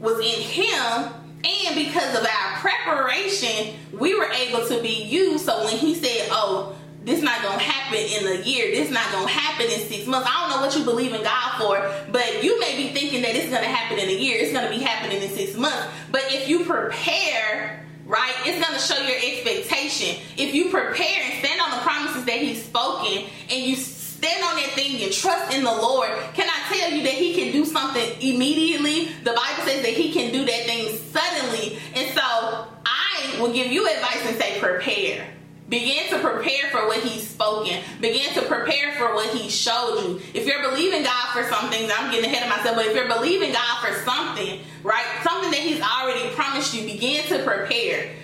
was 0.00 0.18
in 0.18 0.40
Him, 0.40 1.12
and 1.44 1.74
because 1.74 2.18
of 2.18 2.26
our 2.26 2.53
preparation, 2.64 3.74
we 3.92 4.18
were 4.18 4.30
able 4.30 4.66
to 4.66 4.80
be 4.80 5.04
used. 5.04 5.44
So 5.44 5.64
when 5.64 5.76
He 5.76 5.94
said, 5.94 6.28
"Oh," 6.30 6.74
this 7.04 7.20
not 7.20 7.42
gonna 7.42 7.58
happen 7.58 7.98
in 7.98 8.26
a 8.26 8.42
year. 8.42 8.74
This 8.74 8.90
not 8.90 9.12
gonna 9.12 9.28
happen 9.28 9.66
in 9.66 9.86
six 9.88 10.06
months. 10.06 10.26
I 10.30 10.40
don't 10.40 10.56
know 10.56 10.66
what 10.66 10.74
you 10.74 10.84
believe 10.84 11.12
in 11.12 11.22
God 11.22 11.58
for, 11.58 11.92
but 12.10 12.42
you 12.42 12.58
may 12.60 12.76
be 12.76 12.88
thinking 12.88 13.20
that 13.22 13.36
it's 13.36 13.52
gonna 13.52 13.66
happen 13.66 13.98
in 13.98 14.08
a 14.08 14.12
year. 14.12 14.38
It's 14.40 14.52
gonna 14.52 14.70
be 14.70 14.78
happening 14.78 15.20
in 15.20 15.28
six 15.30 15.54
months. 15.54 15.86
But 16.10 16.22
if 16.28 16.48
you 16.48 16.64
prepare, 16.64 17.84
right, 18.06 18.34
it's 18.46 18.64
gonna 18.64 18.80
show 18.80 18.96
your 19.06 19.18
expectation. 19.18 20.16
If 20.38 20.54
you 20.54 20.70
prepare 20.70 21.20
and 21.22 21.44
stand 21.44 21.60
on 21.60 21.70
the 21.72 21.82
promises 21.82 22.24
that 22.24 22.38
He's 22.38 22.64
spoken, 22.64 23.24
and 23.50 23.60
you 23.60 23.76
stand 24.16 24.42
on 24.42 24.56
that 24.56 24.70
thing 24.74 25.02
and 25.02 25.12
trust 25.12 25.54
in 25.54 25.64
the 25.64 25.72
Lord, 25.72 26.10
can 26.34 26.48
I 26.48 26.74
tell 26.74 26.90
you 26.90 27.02
that 27.02 27.12
He 27.12 27.34
can 27.34 27.52
do 27.52 27.64
something 27.64 28.04
immediately? 28.20 29.06
The 29.24 29.32
Bible 29.32 29.64
says 29.64 29.82
that 29.82 29.94
He 29.94 30.12
can 30.12 30.32
do 30.32 30.44
that 30.44 30.66
thing 30.66 30.96
suddenly, 31.12 31.78
and 31.94 32.14
so 32.14 32.22
I 32.22 33.36
will 33.40 33.52
give 33.52 33.70
you 33.70 33.86
advice 33.88 34.26
and 34.26 34.36
say 34.36 34.58
prepare 34.60 35.26
Begin 35.68 36.10
to 36.10 36.18
prepare 36.18 36.70
for 36.70 36.86
what 36.86 36.98
he's 36.98 37.26
spoken. 37.26 37.80
Begin 38.00 38.34
to 38.34 38.42
prepare 38.42 38.92
for 38.92 39.14
what 39.14 39.34
he 39.34 39.48
showed 39.48 40.04
you. 40.04 40.20
If 40.34 40.46
you're 40.46 40.62
believing 40.62 41.02
God 41.02 41.32
for 41.32 41.42
something, 41.44 41.90
I'm 41.90 42.10
getting 42.10 42.30
ahead 42.30 42.42
of 42.42 42.50
myself, 42.50 42.76
but 42.76 42.86
if 42.86 42.94
you're 42.94 43.08
believing 43.08 43.52
God 43.52 43.80
for 43.80 43.94
something, 44.04 44.60
right, 44.82 45.06
something 45.22 45.50
that 45.50 45.60
he's 45.60 45.80
already 45.80 46.28
promised 46.34 46.74
you, 46.74 46.84
begin 46.84 47.26
to 47.28 47.42
prepare. 47.44 48.14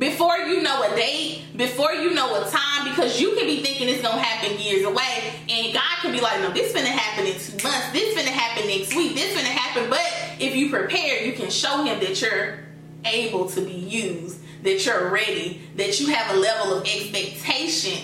Before 0.00 0.36
you 0.38 0.62
know 0.62 0.82
a 0.82 0.96
date, 0.96 1.44
before 1.56 1.92
you 1.92 2.12
know 2.12 2.42
a 2.42 2.50
time, 2.50 2.90
because 2.90 3.20
you 3.20 3.36
can 3.36 3.46
be 3.46 3.62
thinking 3.62 3.88
it's 3.88 4.02
gonna 4.02 4.20
happen 4.20 4.58
years 4.58 4.84
away, 4.84 5.32
and 5.48 5.72
God 5.72 5.96
can 6.02 6.10
be 6.10 6.20
like, 6.20 6.40
no, 6.40 6.50
this 6.50 6.72
gonna 6.72 6.88
happen 6.88 7.26
in 7.26 7.34
two 7.34 7.62
months, 7.62 7.92
this 7.92 8.16
gonna 8.16 8.30
happen 8.30 8.66
next 8.66 8.96
week, 8.96 9.14
this 9.14 9.32
gonna 9.36 9.46
happen. 9.46 9.88
But 9.88 10.04
if 10.40 10.56
you 10.56 10.70
prepare, 10.70 11.22
you 11.22 11.34
can 11.34 11.50
show 11.50 11.84
him 11.84 12.00
that 12.00 12.20
you're 12.20 12.58
able 13.04 13.48
to 13.50 13.60
be 13.60 13.72
used 13.72 14.40
that 14.62 14.84
you're 14.84 15.10
ready, 15.10 15.60
that 15.76 16.00
you 16.00 16.08
have 16.08 16.34
a 16.36 16.38
level 16.38 16.74
of 16.74 16.84
expectation. 16.84 18.02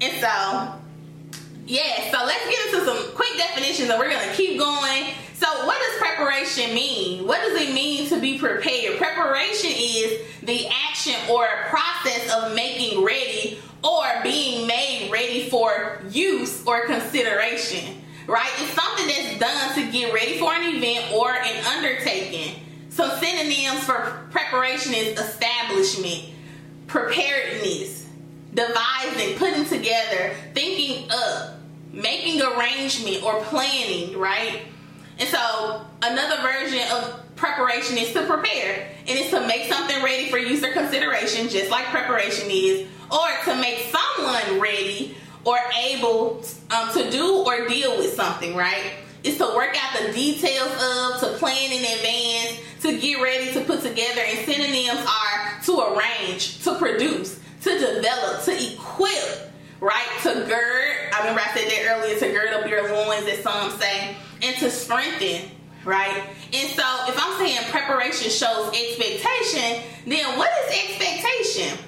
And 0.00 0.12
so, 0.20 0.72
yeah, 1.66 2.10
so 2.10 2.24
let's 2.24 2.44
get 2.48 2.66
into 2.66 2.84
some 2.84 3.14
quick 3.14 3.36
definitions 3.36 3.90
and 3.90 3.98
we're 3.98 4.10
to 4.10 4.34
keep 4.34 4.58
going. 4.58 5.14
So, 5.38 5.66
what 5.66 5.78
does 5.78 5.98
preparation 5.98 6.74
mean? 6.74 7.26
What 7.26 7.42
does 7.42 7.60
it 7.60 7.74
mean 7.74 8.08
to 8.08 8.18
be 8.18 8.38
prepared? 8.38 8.96
Preparation 8.96 9.70
is 9.70 10.22
the 10.42 10.66
action 10.68 11.14
or 11.30 11.46
process 11.68 12.32
of 12.32 12.54
making 12.54 13.04
ready 13.04 13.58
or 13.84 14.06
being 14.22 14.66
made 14.66 15.10
ready 15.12 15.50
for 15.50 16.00
use 16.08 16.64
or 16.66 16.86
consideration, 16.86 18.02
right? 18.26 18.50
It's 18.56 18.72
something 18.72 19.06
that's 19.06 19.38
done 19.38 19.74
to 19.74 19.92
get 19.92 20.14
ready 20.14 20.38
for 20.38 20.54
an 20.54 20.74
event 20.74 21.12
or 21.12 21.30
an 21.32 21.64
undertaking. 21.66 22.54
So, 22.88 23.14
synonyms 23.16 23.84
for 23.84 24.26
preparation 24.30 24.94
is 24.94 25.20
establishment, 25.20 26.30
preparedness, 26.86 28.06
devising, 28.54 29.36
putting 29.36 29.66
together, 29.66 30.34
thinking 30.54 31.10
up, 31.10 31.58
making 31.92 32.40
arrangement 32.40 33.22
or 33.22 33.42
planning, 33.42 34.16
right? 34.18 34.62
And 35.18 35.28
so 35.28 35.84
another 36.02 36.42
version 36.42 36.80
of 36.92 37.22
preparation 37.36 37.96
is 37.98 38.12
to 38.12 38.26
prepare. 38.26 38.88
And 39.06 39.18
it's 39.18 39.30
to 39.30 39.46
make 39.46 39.70
something 39.70 40.02
ready 40.02 40.30
for 40.30 40.38
user 40.38 40.72
consideration, 40.72 41.48
just 41.48 41.70
like 41.70 41.84
preparation 41.86 42.48
is, 42.50 42.88
or 43.10 43.28
to 43.44 43.56
make 43.56 43.90
someone 43.90 44.60
ready 44.60 45.16
or 45.44 45.58
able 45.78 46.42
um, 46.76 46.92
to 46.92 47.10
do 47.10 47.44
or 47.46 47.68
deal 47.68 47.96
with 47.98 48.14
something, 48.14 48.56
right? 48.56 48.92
It's 49.22 49.38
to 49.38 49.44
work 49.56 49.76
out 49.80 50.06
the 50.06 50.12
details 50.12 50.70
of, 50.70 51.20
to 51.20 51.38
plan 51.38 51.72
in 51.72 51.84
advance, 51.84 52.60
to 52.82 52.98
get 53.00 53.22
ready, 53.22 53.52
to 53.52 53.60
put 53.60 53.82
together. 53.82 54.20
And 54.20 54.46
synonyms 54.46 55.06
are 55.06 55.60
to 55.64 55.94
arrange, 55.94 56.62
to 56.64 56.74
produce, 56.76 57.40
to 57.62 57.78
develop, 57.78 58.42
to 58.44 58.72
equip, 58.72 59.52
right? 59.80 60.06
To 60.22 60.34
gird. 60.46 61.12
I 61.12 61.18
remember 61.20 61.40
I 61.40 61.54
said 61.54 61.70
that 61.70 61.84
earlier, 61.88 62.18
to 62.18 62.32
gird 62.32 62.52
up 62.52 62.68
your 62.68 62.92
loins, 62.92 63.26
as 63.26 63.42
some 63.42 63.70
say, 63.78 64.16
and 64.42 64.56
to 64.58 64.70
strengthen, 64.70 65.50
right? 65.84 66.24
And 66.52 66.68
so 66.70 66.84
if 67.08 67.16
I'm 67.18 67.38
saying 67.38 67.58
preparation 67.70 68.30
shows 68.30 68.68
expectation, 68.68 69.82
then 70.06 70.38
what 70.38 70.50
is 70.64 70.90
expectation? 70.90 71.78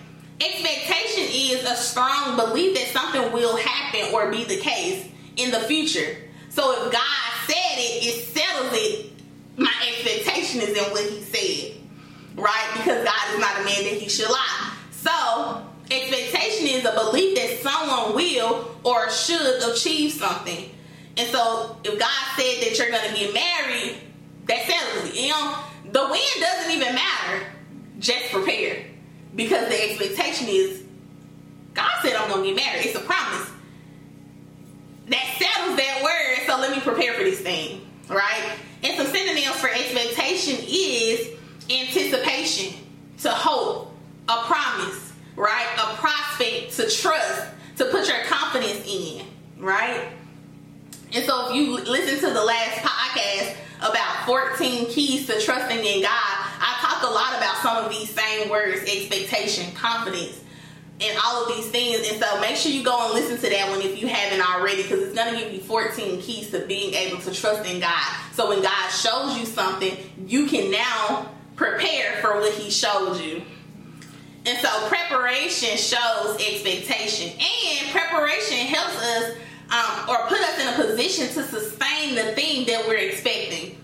Expectation 0.41 1.25
is 1.31 1.65
a 1.65 1.75
strong 1.75 2.37
belief 2.37 2.77
that 2.77 2.87
something 2.89 3.33
will 3.33 3.57
happen 3.57 4.15
or 4.15 4.31
be 4.31 4.45
the 4.45 4.59
case 4.59 5.09
in 5.37 5.51
the 5.51 5.61
future. 5.61 6.17
So 6.49 6.73
if 6.73 6.93
God 6.93 7.33
said 7.47 7.77
it, 7.79 8.05
it 8.05 8.25
settles 8.25 8.73
it. 8.73 9.13
My 9.57 9.73
expectation 9.89 10.61
is 10.61 10.71
in 10.71 10.85
what 10.93 11.05
He 11.11 11.23
said, 11.23 11.77
right? 12.37 12.71
Because 12.75 13.05
God 13.05 13.35
is 13.35 13.41
not 13.41 13.61
a 13.61 13.65
man 13.65 13.83
that 13.85 14.01
He 14.01 14.09
should 14.09 14.31
lie. 14.31 14.75
So 14.93 15.67
expectation 15.91 16.69
is 16.69 16.85
a 16.85 16.93
belief 16.93 17.37
that 17.37 17.59
someone 17.61 18.15
will 18.15 18.77
or 18.85 19.11
should 19.11 19.63
achieve 19.71 20.13
something. 20.13 20.71
And 21.19 21.29
so 21.31 21.77
if 21.85 21.99
God 21.99 22.25
said 22.37 22.63
that 22.63 22.79
you're 22.79 22.87
to 22.87 23.15
get 23.15 23.35
married, 23.35 23.97
that 24.47 24.67
settles 24.67 25.11
it. 25.11 25.21
You 25.21 25.31
know, 25.31 25.59
the 25.91 26.07
when 26.07 26.21
doesn't 26.41 26.71
even 26.71 26.95
matter. 26.95 27.47
Just 27.99 28.31
prepare. 28.31 28.85
Because 29.35 29.69
the 29.69 29.91
expectation 29.91 30.47
is 30.49 30.85
God 31.75 31.91
said 32.03 32.15
I'm 32.15 32.33
to 32.33 32.45
get 32.45 32.57
married. 32.57 32.87
It's 32.87 32.97
a 32.97 33.01
promise 33.01 33.51
that 35.09 35.37
settles 35.39 35.77
that 35.77 36.03
word. 36.03 36.47
So 36.47 36.61
let 36.61 36.71
me 36.71 36.81
prepare 36.81 37.15
for 37.15 37.25
this 37.25 37.41
thing, 37.41 37.81
right? 38.09 38.53
And 38.83 38.97
some 38.97 39.07
synonyms 39.07 39.57
for 39.57 39.69
expectation 39.69 40.65
is 40.69 41.31
anticipation, 41.71 42.75
to 43.19 43.31
hope, 43.31 43.95
a 44.29 44.37
promise, 44.45 45.13
right? 45.37 45.67
A 45.79 45.97
prospect 45.97 46.73
to 46.77 46.89
trust, 46.91 47.49
to 47.77 47.87
put 47.87 48.07
your 48.09 48.23
confidence 48.25 48.85
in, 48.87 49.25
right? 49.59 50.09
And 51.15 51.25
so 51.25 51.49
if 51.49 51.57
you 51.57 51.73
listen 51.73 52.19
to 52.29 52.35
the 52.35 52.45
last 52.45 52.79
podcast 52.79 53.57
about 53.79 54.27
14 54.27 54.87
keys 54.89 55.27
to 55.27 55.41
trusting 55.41 55.79
in 55.79 56.03
God, 56.03 56.11
I 56.11 56.77
talked 56.81 57.05
a 57.05 57.11
lot 57.11 57.37
about 57.37 57.57
some 57.63 57.85
of 57.85 57.91
these 57.91 58.11
same 58.11 58.51
words 58.51 58.83
expectation, 58.83 59.73
confidence, 59.75 60.41
and 61.01 61.19
all 61.25 61.45
of 61.45 61.57
these 61.57 61.71
things. 61.71 62.11
And 62.11 62.21
so 62.23 62.41
make 62.41 62.57
sure 62.57 62.73
you 62.73 62.85
go 62.85 63.07
and 63.07 63.15
listen 63.15 63.37
to 63.39 63.49
that 63.49 63.71
one 63.71 63.81
if 63.81 64.01
you 64.01 64.09
haven't 64.09 64.47
already, 64.47 64.83
because 64.83 65.01
it's 65.01 65.15
going 65.15 65.33
to 65.33 65.41
give 65.41 65.53
you 65.53 65.61
14 65.61 66.21
keys 66.21 66.51
to 66.51 66.67
being 66.67 66.93
able 66.93 67.19
to 67.19 67.33
trust 67.33 67.69
in 67.71 67.81
God. 67.81 68.17
So 68.35 68.49
when 68.49 68.63
God 68.63 68.91
shows 68.91 69.39
you 69.39 69.47
something, 69.47 69.97
you 70.27 70.47
can 70.47 70.71
now 70.71 71.31
prepare 71.57 72.21
for 72.21 72.37
what 72.39 72.53
He 72.55 72.71
showed 72.71 73.19
you. 73.19 73.43
And 74.45 74.59
so 74.59 74.69
preparation 74.89 75.77
shows 75.77 76.37
expectation, 76.37 77.31
and 77.31 77.91
preparation 77.91 78.59
helps 78.59 79.03
us 79.03 79.37
um, 79.71 80.09
or 80.09 80.27
put 80.27 80.41
us 80.41 80.59
in 80.59 80.69
a 80.69 80.87
position 80.87 81.29
to 81.29 81.43
sustain 81.43 82.15
the 82.15 82.33
thing 82.33 82.67
that 82.67 82.87
we're 82.87 82.97
expecting. 82.97 83.77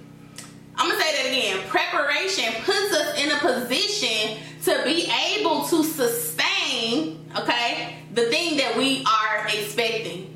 I'm 0.76 0.90
gonna 0.90 1.00
say 1.00 1.22
that 1.22 1.26
again. 1.30 1.68
Preparation 1.68 2.52
puts 2.64 2.92
us 2.94 3.18
in 3.18 3.30
a 3.30 3.38
position 3.38 4.38
to 4.64 4.82
be 4.84 5.10
able 5.36 5.64
to 5.64 5.84
sustain, 5.84 7.28
okay, 7.36 7.96
the 8.14 8.26
thing 8.26 8.56
that 8.56 8.76
we 8.76 9.04
are 9.04 9.46
expecting. 9.46 10.34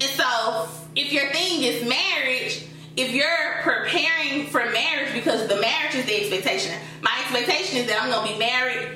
And 0.00 0.10
so, 0.10 0.68
if 0.96 1.12
your 1.12 1.30
thing 1.30 1.62
is 1.62 1.88
marriage, 1.88 2.66
if 2.96 3.12
you're 3.12 3.60
preparing 3.62 4.46
for 4.48 4.64
marriage 4.70 5.12
because 5.14 5.46
the 5.46 5.60
marriage 5.60 5.94
is 5.94 6.04
the 6.06 6.16
expectation, 6.16 6.74
my 7.02 7.16
expectation 7.22 7.78
is 7.78 7.86
that 7.86 8.02
I'm 8.02 8.10
gonna 8.10 8.32
be 8.32 8.38
married 8.38 8.88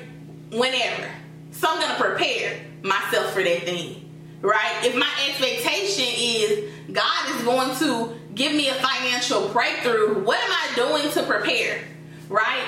whenever. 0.51 1.09
So 1.51 1.67
I'm 1.69 1.79
gonna 1.79 1.99
prepare 1.99 2.59
myself 2.83 3.33
for 3.33 3.41
that 3.41 3.63
thing, 3.63 4.04
right? 4.45 4.85
If 4.85 4.95
my 4.95 5.11
expectation 5.27 6.05
is 6.05 6.71
God 6.91 7.35
is 7.35 7.43
going 7.43 7.75
to 7.79 8.15
give 8.35 8.53
me 8.53 8.69
a 8.69 8.75
financial 8.75 9.49
breakthrough, 9.49 10.23
what 10.23 10.39
am 10.39 10.51
I 10.51 10.75
doing 10.75 11.11
to 11.13 11.23
prepare, 11.23 11.83
right? 12.29 12.63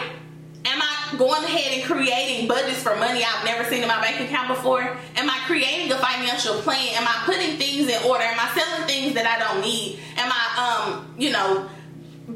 Am 0.65 0.81
I 0.81 1.15
going 1.17 1.43
ahead 1.43 1.79
and 1.79 1.83
creating 1.83 2.47
budgets 2.47 2.81
for 2.81 2.95
money 2.97 3.23
I've 3.23 3.45
never 3.45 3.63
seen 3.69 3.83
in 3.83 3.87
my 3.87 4.01
bank 4.01 4.19
account 4.19 4.49
before? 4.49 4.81
Am 5.15 5.29
I 5.29 5.37
creating 5.45 5.91
a 5.91 5.97
financial 5.97 6.55
plan? 6.55 6.89
Am 6.95 7.07
I 7.07 7.21
putting 7.25 7.57
things 7.57 7.87
in 7.87 8.03
order? 8.03 8.23
Am 8.23 8.39
I 8.39 8.51
selling 8.57 8.87
things 8.87 9.13
that 9.13 9.25
I 9.25 9.39
don't 9.39 9.61
need? 9.61 9.99
Am 10.17 10.31
I, 10.31 10.89
um, 10.89 11.13
you 11.17 11.31
know, 11.31 11.69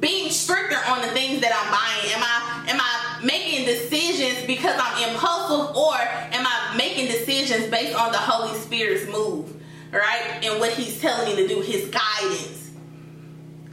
being 0.02 0.32
stricter 0.32 0.78
on 0.90 1.02
the 1.02 1.08
things 1.10 1.42
that 1.42 1.54
I'm 1.54 1.72
buying? 1.72 2.14
Am 2.16 2.24
I 2.24 2.70
am 2.72 2.82
I 2.82 3.24
making 3.24 3.66
decisions 3.66 4.46
because 4.46 4.76
I'm 4.82 5.10
impulsive 5.10 5.76
or 5.76 5.96
am 5.96 6.46
I 6.46 6.76
making 6.76 7.08
decisions 7.08 7.68
based 7.68 7.96
on 7.96 8.12
the 8.12 8.18
Holy 8.18 8.58
Spirit's 8.60 9.10
move, 9.12 9.54
right? 9.92 10.42
And 10.44 10.60
what 10.60 10.74
he's 10.74 11.00
telling 11.00 11.30
me 11.30 11.36
to 11.42 11.48
do, 11.48 11.62
his 11.62 11.90
guidance. 11.90 12.72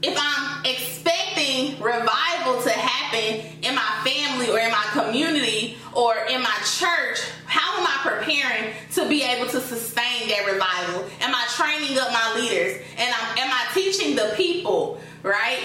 If 0.00 0.16
I'm 0.16 0.64
expecting 0.64 1.80
revival 1.82 2.62
to 2.62 2.70
happen 2.70 3.44
in 3.62 3.74
my 3.74 4.00
family 4.04 4.48
or 4.48 4.58
in 4.60 4.70
my 4.70 4.84
community 4.92 5.76
or 5.92 6.14
in 6.30 6.40
my 6.40 6.56
church, 6.64 7.18
how 7.46 7.80
am 7.80 7.86
I 7.86 7.98
preparing 8.02 8.74
to 8.92 9.08
be 9.08 9.22
able 9.22 9.48
to 9.50 9.60
sustain 9.60 10.28
that 10.28 10.46
revival? 10.46 11.08
Am 11.20 11.34
I 11.34 11.46
training 11.56 11.98
up 11.98 12.12
my 12.12 12.40
leaders? 12.40 12.80
And 12.96 13.12
I'm, 13.12 13.38
am 13.38 13.50
I 13.50 13.66
teaching 13.74 14.14
the 14.14 14.34
people, 14.36 15.00
right? 15.24 15.58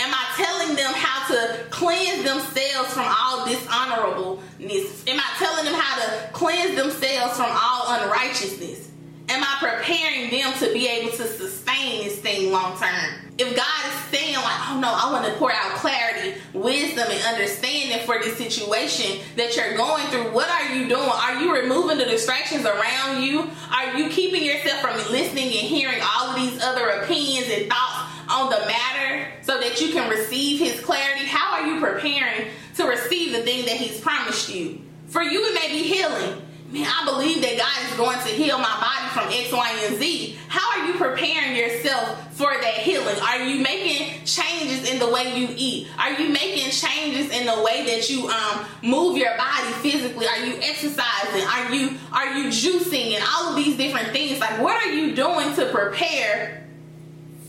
Am 0.00 0.14
I 0.14 0.24
telling 0.34 0.76
them 0.76 0.94
how 0.94 1.28
to 1.28 1.58
cleanse 1.68 2.24
themselves 2.24 2.94
from 2.94 3.04
all 3.06 3.44
dishonorableness? 3.44 5.06
Am 5.06 5.20
I 5.20 5.30
telling 5.36 5.66
them 5.66 5.74
how 5.74 6.00
to 6.00 6.32
cleanse 6.32 6.74
themselves 6.74 7.36
from 7.36 7.50
all 7.50 8.00
unrighteousness? 8.00 8.90
Am 9.28 9.44
I 9.44 9.56
preparing 9.60 10.30
them 10.30 10.54
to 10.58 10.72
be 10.72 10.88
able 10.88 11.10
to 11.10 11.26
sustain 11.26 12.04
this 12.04 12.18
thing 12.18 12.50
long 12.50 12.78
term? 12.78 13.30
If 13.36 13.54
God 13.54 13.86
is 13.86 14.18
saying, 14.18 14.36
like, 14.36 14.70
oh 14.70 14.80
no, 14.80 14.88
I 14.88 15.12
want 15.12 15.26
to 15.26 15.32
pour 15.38 15.52
out 15.52 15.72
clarity, 15.76 16.40
wisdom, 16.54 17.06
and 17.10 17.22
understanding 17.26 18.04
for 18.06 18.18
this 18.22 18.38
situation 18.38 19.20
that 19.36 19.54
you're 19.54 19.76
going 19.76 20.06
through, 20.06 20.32
what 20.32 20.48
are 20.48 20.74
you 20.74 20.88
doing? 20.88 21.08
Are 21.08 21.42
you 21.42 21.54
removing 21.54 21.98
the 21.98 22.06
distractions 22.06 22.64
around 22.64 23.22
you? 23.22 23.50
Are 23.70 23.98
you 23.98 24.08
keeping 24.08 24.44
yourself 24.44 24.80
from 24.80 24.96
listening 25.12 25.44
and 25.44 25.68
hearing 25.68 26.00
all 26.02 26.30
of 26.30 26.36
these 26.36 26.60
other 26.62 26.88
opinions 26.88 27.48
and 27.50 27.68
thoughts 27.68 28.09
on 28.30 28.50
the 28.50 28.60
matter 28.66 29.32
so 29.42 29.60
that 29.60 29.80
you 29.80 29.92
can 29.92 30.08
receive 30.08 30.60
his 30.60 30.80
clarity? 30.80 31.26
How 31.26 31.60
are 31.60 31.66
you 31.66 31.80
preparing 31.80 32.48
to 32.76 32.84
receive 32.84 33.32
the 33.32 33.42
thing 33.42 33.66
that 33.66 33.76
he's 33.76 34.00
promised 34.00 34.48
you? 34.48 34.80
For 35.08 35.22
you, 35.22 35.44
it 35.46 35.54
may 35.54 35.68
be 35.68 35.82
healing. 35.82 36.42
Man, 36.70 36.86
I 36.86 37.04
believe 37.04 37.42
that 37.42 37.58
God 37.58 37.90
is 37.90 37.96
going 37.96 38.18
to 38.20 38.28
heal 38.28 38.56
my 38.56 38.62
body 38.62 39.08
from 39.12 39.26
X, 39.32 39.52
Y, 39.52 39.86
and 39.86 39.96
Z. 39.96 40.38
How 40.46 40.78
are 40.80 40.86
you 40.86 40.94
preparing 40.94 41.56
yourself 41.56 42.32
for 42.36 42.52
that 42.52 42.74
healing? 42.74 43.16
Are 43.22 43.44
you 43.44 43.60
making 43.60 44.24
changes 44.24 44.88
in 44.88 45.00
the 45.00 45.10
way 45.10 45.36
you 45.36 45.48
eat? 45.56 45.88
Are 45.98 46.12
you 46.12 46.28
making 46.28 46.70
changes 46.70 47.32
in 47.32 47.46
the 47.46 47.60
way 47.64 47.84
that 47.86 48.08
you 48.08 48.28
um, 48.28 48.64
move 48.84 49.16
your 49.18 49.36
body 49.36 49.72
physically? 49.82 50.28
Are 50.28 50.46
you 50.46 50.58
exercising? 50.62 51.44
Are 51.44 51.74
you 51.74 51.98
are 52.12 52.34
you 52.38 52.46
juicing 52.46 53.14
and 53.14 53.24
all 53.28 53.50
of 53.50 53.56
these 53.56 53.76
different 53.76 54.10
things? 54.10 54.38
Like, 54.38 54.60
what 54.60 54.80
are 54.80 54.92
you 54.92 55.16
doing 55.16 55.52
to 55.56 55.72
prepare 55.72 56.59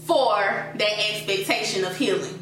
for 0.06 0.36
that 0.36 1.12
expectation 1.12 1.84
of 1.86 1.96
healing. 1.96 2.38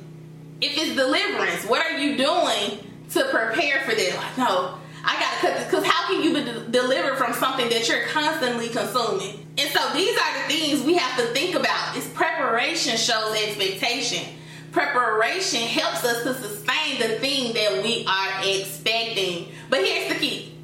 If 0.62 0.78
it's 0.78 0.96
deliverance, 0.96 1.66
what 1.66 1.86
are 1.86 1.98
you 1.98 2.18
doing 2.18 2.80
to 3.12 3.24
prepare 3.26 3.82
for 3.82 3.96
that? 3.96 4.16
Like, 4.16 4.38
no, 4.38 4.78
I 5.04 5.20
gotta 5.20 5.38
cut 5.38 5.58
this 5.58 5.66
because 5.66 5.86
how 5.86 6.08
can 6.08 6.24
you 6.24 6.34
be 6.34 6.44
de- 6.44 6.68
delivered 6.70 7.18
from 7.18 7.34
something 7.34 7.70
that 7.70 7.88
you're 7.88 8.06
constantly 8.08 8.70
consuming? 8.70 9.46
And 9.58 9.70
so 9.72 9.94
these 9.94 10.18
are 10.18 10.42
the 10.42 10.54
things 10.54 10.82
we 10.84 10.96
have 10.96 11.18
to 11.20 11.34
think 11.34 11.56
about. 11.56 11.96
Is 11.96 12.08
preparation 12.10 12.98
shows 12.98 13.36
expectation. 13.36 14.36
Preparation 14.72 15.62
helps 15.62 16.04
us 16.04 16.24
to 16.24 16.34
sustain 16.36 17.00
the 17.00 17.20
thing 17.20 17.54
that 17.54 17.82
we 17.84 18.06
are 18.06 18.44
expecting. 18.44 19.48
But 19.70 19.84
here's 19.84 20.14
the 20.14 20.20
key. 20.20 20.56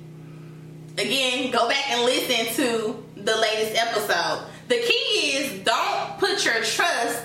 Again, 0.97 1.51
go 1.51 1.67
back 1.67 1.89
and 1.91 2.05
listen 2.05 2.53
to 2.55 3.03
the 3.15 3.35
latest 3.35 3.75
episode. 3.75 4.47
The 4.67 4.77
key 4.77 5.37
is 5.37 5.63
don't 5.63 6.17
put 6.17 6.43
your 6.43 6.63
trust 6.63 7.23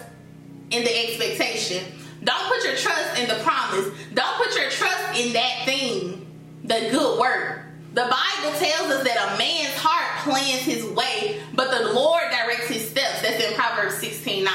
in 0.71 0.85
the 0.85 1.07
expectation. 1.07 1.85
Don't 2.23 2.49
put 2.49 2.65
your 2.65 2.77
trust 2.77 3.19
in 3.19 3.29
the 3.29 3.43
promise. 3.43 3.87
Don't 4.15 4.37
put 4.37 4.55
your 4.55 4.71
trust 4.71 5.19
in 5.19 5.33
that 5.33 5.63
thing, 5.65 6.27
the 6.65 6.89
good 6.91 7.19
work. 7.19 7.63
The 7.93 8.03
Bible 8.03 8.59
tells 8.59 8.91
us 8.93 9.05
that 9.05 9.35
a 9.35 9.39
man's 9.39 9.75
heart 9.75 10.23
plans 10.23 10.63
his 10.63 10.85
way, 10.85 11.41
but 11.55 11.71
the 11.71 11.93
Lord 11.93 12.23
directs 12.31 12.69
his 12.69 12.89
steps. 12.89 13.23
That's 13.23 13.43
in 13.43 13.55
Proverbs 13.55 13.97
16 13.97 14.45
9. 14.45 14.55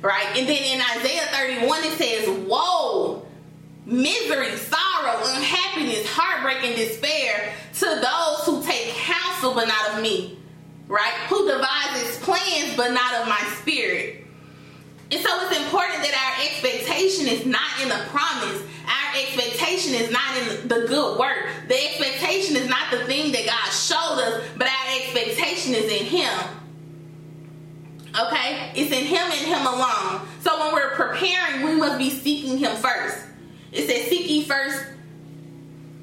Right? 0.00 0.26
And 0.36 0.48
then 0.48 0.62
in 0.62 0.80
Isaiah 0.98 1.26
31, 1.32 1.84
it 1.84 1.98
says, 1.98 2.28
Woe, 2.48 3.26
misery, 3.84 4.56
sorrow, 4.56 5.18
unhappiness, 5.22 6.06
heartbreak, 6.08 6.64
and 6.64 6.76
despair 6.76 7.52
to 7.74 7.84
those 7.84 8.46
who 8.46 8.62
take 8.64 8.94
counsel 8.94 9.54
but 9.54 9.68
not 9.68 9.90
of 9.90 10.02
me 10.02 10.38
right? 10.92 11.14
Who 11.30 11.48
devises 11.50 12.18
plans 12.18 12.76
but 12.76 12.92
not 12.92 13.14
of 13.14 13.26
my 13.26 13.40
spirit. 13.60 14.26
And 15.10 15.20
so 15.20 15.28
it's 15.42 15.56
important 15.56 16.02
that 16.02 16.12
our 16.12 16.44
expectation 16.44 17.28
is 17.28 17.46
not 17.46 17.80
in 17.82 17.88
the 17.88 18.04
promise. 18.08 18.62
Our 18.86 19.20
expectation 19.20 19.94
is 19.94 20.10
not 20.10 20.36
in 20.36 20.68
the 20.68 20.86
good 20.86 21.18
work. 21.18 21.48
The 21.68 21.74
expectation 21.74 22.56
is 22.56 22.68
not 22.68 22.90
the 22.90 23.04
thing 23.04 23.32
that 23.32 23.46
God 23.46 23.72
showed 23.72 24.20
us, 24.20 24.44
but 24.56 24.68
our 24.68 24.96
expectation 25.00 25.74
is 25.74 25.90
in 25.90 26.06
Him. 26.06 26.32
Okay? 28.18 28.72
It's 28.74 28.92
in 28.92 29.04
Him 29.04 29.24
and 29.24 29.46
Him 29.46 29.66
alone. 29.66 30.26
So 30.40 30.58
when 30.60 30.74
we're 30.74 30.94
preparing, 30.94 31.64
we 31.64 31.74
must 31.74 31.98
be 31.98 32.10
seeking 32.10 32.58
Him 32.58 32.76
first. 32.76 33.24
It 33.70 33.86
says, 33.88 34.08
Seek 34.08 34.28
ye 34.28 34.44
first 34.44 34.84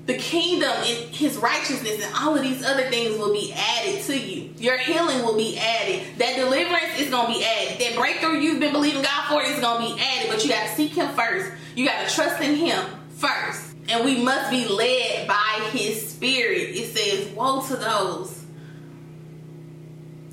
the 0.09 0.17
kingdom 0.17 0.71
and 0.71 1.15
his 1.15 1.37
righteousness 1.37 2.03
and 2.03 2.15
all 2.15 2.35
of 2.35 2.41
these 2.41 2.65
other 2.65 2.89
things 2.89 3.15
will 3.19 3.31
be 3.31 3.53
added 3.55 4.01
to 4.03 4.19
you. 4.19 4.51
Your 4.57 4.75
healing 4.75 5.23
will 5.23 5.37
be 5.37 5.55
added. 5.55 6.03
That 6.17 6.35
deliverance 6.35 6.99
is 6.99 7.11
going 7.11 7.31
to 7.31 7.39
be 7.39 7.45
added. 7.45 7.79
That 7.79 7.95
breakthrough 7.95 8.39
you've 8.39 8.59
been 8.59 8.73
believing 8.73 9.03
God 9.03 9.27
for 9.29 9.43
is 9.43 9.59
going 9.59 9.87
to 9.87 9.95
be 9.95 10.01
added. 10.01 10.31
But 10.31 10.43
you 10.43 10.49
got 10.49 10.67
to 10.67 10.75
seek 10.75 10.93
him 10.93 11.09
first. 11.09 11.51
You 11.75 11.85
got 11.85 12.07
to 12.07 12.15
trust 12.15 12.41
in 12.41 12.55
him 12.55 12.83
first. 13.17 13.75
And 13.87 14.03
we 14.03 14.23
must 14.23 14.49
be 14.49 14.67
led 14.67 15.27
by 15.27 15.69
his 15.73 16.09
spirit. 16.09 16.69
It 16.69 16.95
says, 16.95 17.31
Woe 17.35 17.61
to 17.67 17.75
those 17.75 18.43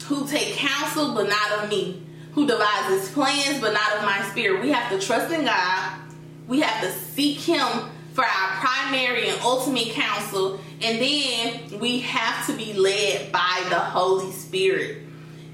who 0.05 0.27
take 0.27 0.55
counsel 0.55 1.13
but 1.13 1.29
not 1.29 1.65
of 1.65 1.69
me, 1.69 2.03
who 2.33 2.47
devises 2.47 3.11
plans 3.11 3.61
but 3.61 3.75
not 3.75 3.97
of 3.99 4.05
my 4.05 4.27
spirit. 4.31 4.63
We 4.63 4.71
have 4.73 4.91
to 4.91 5.07
trust 5.07 5.31
in 5.35 5.45
God. 5.45 6.01
We 6.49 6.61
have 6.61 6.81
to 6.81 6.91
seek 6.93 7.41
him 7.41 7.91
for 8.17 8.25
our 8.25 8.51
primary 8.57 9.29
and 9.29 9.39
ultimate 9.43 9.91
counsel, 9.91 10.59
and 10.81 10.99
then 10.99 11.79
we 11.79 12.01
have 12.01 12.47
to 12.47 12.57
be 12.57 12.73
led 12.73 13.31
by 13.31 13.63
the 13.69 13.79
Holy 13.79 14.33
Spirit. 14.33 15.03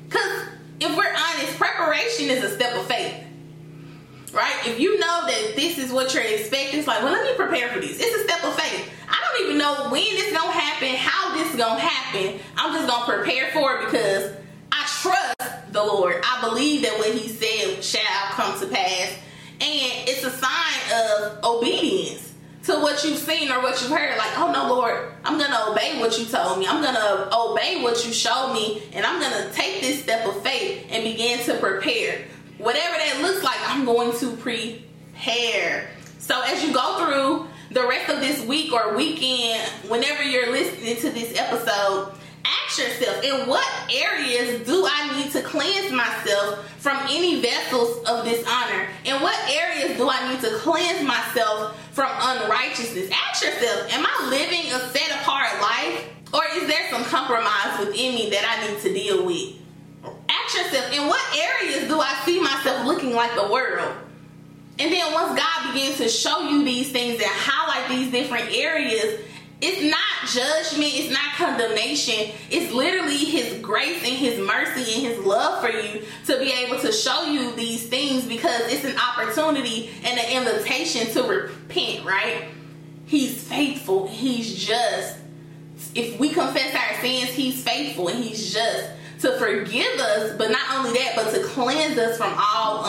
Because 0.08 0.46
if 0.78 0.96
we're 0.96 1.12
honest, 1.12 1.58
preparation 1.58 2.30
is 2.30 2.44
a 2.44 2.54
step 2.54 2.76
of 2.76 2.86
faith. 2.86 3.16
Right? 4.32 4.54
If 4.64 4.78
you 4.78 4.96
know 5.00 5.26
that 5.26 5.54
this 5.56 5.76
is 5.76 5.92
what 5.92 6.14
you're 6.14 6.22
expecting, 6.22 6.78
it's 6.78 6.86
like, 6.86 7.02
well, 7.02 7.12
let 7.12 7.24
me 7.24 7.34
prepare 7.34 7.68
for 7.68 7.80
this. 7.80 7.98
It's 8.00 8.14
a 8.14 8.24
step 8.28 8.44
of 8.44 8.54
faith. 8.54 8.88
I 9.08 9.16
don't 9.20 9.46
even 9.46 9.58
know 9.58 9.88
when 9.90 10.04
it's 10.06 10.32
gonna 10.32 10.52
happen, 10.52 10.94
how 10.94 11.34
this 11.34 11.50
is 11.50 11.56
gonna 11.56 11.80
happen. 11.80 12.38
I'm 12.56 12.72
just 12.72 12.88
gonna 12.88 13.12
prepare 13.12 13.50
for 13.50 13.74
it 13.74 13.86
because 13.86 14.32
I 14.70 14.86
trust 15.02 15.72
the 15.72 15.82
Lord. 15.82 16.22
I 16.24 16.48
believe 16.48 16.82
that 16.82 16.96
what 16.96 17.12
He 17.12 17.28
said 17.28 17.82
shall 17.82 18.30
come 18.30 18.58
to 18.60 18.68
pass. 18.68 19.18
And 19.60 20.08
it's 20.08 20.24
a 20.24 20.30
sign 20.30 20.92
of 20.94 21.44
obedience 21.44 22.31
to 22.64 22.74
what 22.74 23.02
you've 23.04 23.18
seen 23.18 23.50
or 23.50 23.60
what 23.60 23.80
you've 23.80 23.90
heard. 23.90 24.16
Like, 24.16 24.38
oh 24.38 24.52
no, 24.52 24.74
Lord, 24.74 25.12
I'm 25.24 25.38
gonna 25.38 25.70
obey 25.70 26.00
what 26.00 26.18
you 26.18 26.26
told 26.26 26.58
me. 26.58 26.66
I'm 26.66 26.82
gonna 26.82 27.28
obey 27.32 27.82
what 27.82 28.04
you 28.06 28.12
showed 28.12 28.52
me, 28.54 28.82
and 28.92 29.04
I'm 29.04 29.20
gonna 29.20 29.50
take 29.52 29.80
this 29.80 30.02
step 30.02 30.26
of 30.26 30.42
faith 30.42 30.86
and 30.90 31.02
begin 31.02 31.40
to 31.46 31.54
prepare. 31.58 32.24
Whatever 32.58 32.96
that 32.96 33.20
looks 33.22 33.42
like, 33.42 33.58
I'm 33.62 33.84
going 33.84 34.16
to 34.18 34.36
prepare. 34.36 35.90
So 36.18 36.40
as 36.42 36.64
you 36.64 36.72
go 36.72 37.04
through 37.04 37.48
the 37.72 37.86
rest 37.88 38.12
of 38.12 38.20
this 38.20 38.44
week 38.44 38.72
or 38.72 38.96
weekend, 38.96 39.68
whenever 39.88 40.22
you're 40.22 40.52
listening 40.52 40.96
to 40.96 41.10
this 41.10 41.36
episode, 41.38 42.14
ask 42.44 42.78
yourself 42.78 43.22
in 43.24 43.48
what 43.48 43.66
areas 43.92 44.66
do 44.66 44.86
I 44.86 45.18
need 45.18 45.32
to 45.32 45.42
cleanse 45.42 45.92
myself 45.92 46.68
from 46.78 46.98
any 47.10 47.40
vessels 47.40 48.04
of 48.08 48.24
dishonor? 48.24 48.88
In 49.04 49.20
what 49.20 49.38
areas 49.50 49.96
do 49.96 50.08
I 50.08 50.32
need 50.32 50.40
to 50.40 50.56
cleanse 50.58 51.06
myself 51.06 51.78
from 51.92 52.10
unrighteousness? 52.10 53.10
Ask 53.28 53.44
yourself, 53.44 53.92
am 53.92 54.06
I 54.06 54.28
living 54.30 54.72
a 54.72 54.80
set 54.90 55.20
apart 55.20 55.60
life? 55.60 56.08
Or 56.32 56.42
is 56.54 56.66
there 56.66 56.90
some 56.90 57.04
compromise 57.04 57.78
within 57.78 58.14
me 58.14 58.30
that 58.30 58.44
I 58.44 58.70
need 58.70 58.80
to 58.80 58.92
deal 58.92 59.26
with? 59.26 59.54
Ask 60.28 60.56
yourself, 60.56 60.92
in 60.92 61.06
what 61.06 61.20
areas 61.36 61.88
do 61.88 62.00
I 62.00 62.14
see 62.24 62.40
myself 62.40 62.86
looking 62.86 63.14
like 63.14 63.34
the 63.34 63.52
world? 63.52 63.94
And 64.78 64.90
then 64.90 65.12
once 65.12 65.38
God 65.38 65.72
begins 65.72 65.98
to 65.98 66.08
show 66.08 66.48
you 66.48 66.64
these 66.64 66.90
things 66.90 67.20
and 67.20 67.30
highlight 67.30 67.88
these 67.90 68.10
different 68.10 68.50
areas, 68.52 69.20
it's 69.64 69.80
not 69.80 70.28
judgment, 70.28 70.90
it's 70.92 71.12
not 71.12 71.34
condemnation. 71.36 72.34
It's 72.50 72.72
literally 72.72 73.16
His 73.16 73.60
grace 73.60 74.02
and 74.02 74.12
His 74.12 74.40
mercy 74.40 74.92
and 74.94 75.06
His 75.06 75.24
love 75.24 75.62
for 75.62 75.70
you 75.70 76.02
to 76.26 76.38
be 76.40 76.52
able 76.52 76.80
to 76.80 76.90
show 76.90 77.26
you 77.26 77.54
these 77.54 77.86
things 77.86 78.26
because 78.26 78.60
it's 78.72 78.84
an 78.84 78.96
opportunity 78.98 79.90
and 80.02 80.18
an 80.18 80.48
invitation 80.48 81.06
to 81.12 81.22
repent, 81.22 82.04
right? 82.04 82.46
He's 83.06 83.40
faithful. 83.46 84.08
He's 84.08 84.52
just. 84.52 85.18
If 85.94 86.18
we 86.18 86.30
confess 86.30 86.74
our 86.74 87.00
sins, 87.00 87.30
He's 87.30 87.62
faithful 87.62 88.08
and 88.08 88.22
He's 88.22 88.52
just 88.52 88.90
to 89.20 89.38
forgive 89.38 90.00
us, 90.00 90.36
but 90.36 90.50
not 90.50 90.74
only 90.74 90.98
that, 90.98 91.12
but 91.14 91.32
to 91.34 91.44
cleanse 91.44 91.96
us 91.98 92.16
from 92.16 92.34
all 92.36 92.84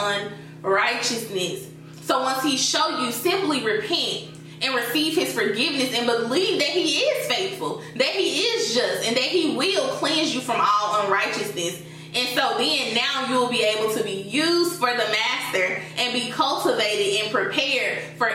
unrighteousness. 0.64 1.68
So 2.02 2.24
once 2.24 2.42
He 2.42 2.58
show 2.58 3.06
you, 3.06 3.12
simply 3.12 3.64
repent 3.64 4.32
and 4.64 4.74
receive 4.76 5.16
his 5.16 5.34
forgiveness 5.34 5.94
and 5.94 6.08
believe 6.08 6.60
that 6.60 6.70
he 6.70 7.00
is 7.00 7.28
faithful, 7.28 7.82
that 7.96 8.16
he 8.16 8.40
is 8.40 8.74
just, 8.74 9.06
and 9.06 9.16
that 9.16 9.24
he 9.24 9.56
will 9.56 9.90
cleanse 9.96 10.34
you 10.34 10.42
from 10.42 10.60
all 10.60 11.06
unrighteousness. 11.06 11.82
And 12.16 12.28
so 12.30 12.58
then 12.58 12.94
now 12.94 13.28
you 13.28 13.40
will 13.40 13.50
be 13.50 13.64
able 13.64 13.92
to 13.96 14.04
be 14.04 14.22
used 14.22 14.74
for 14.74 14.92
the 14.92 14.98
master 14.98 15.82
and 15.98 16.14
be 16.14 16.30
cultivated 16.30 17.24
and 17.24 17.32
prepared 17.32 18.04
for 18.18 18.30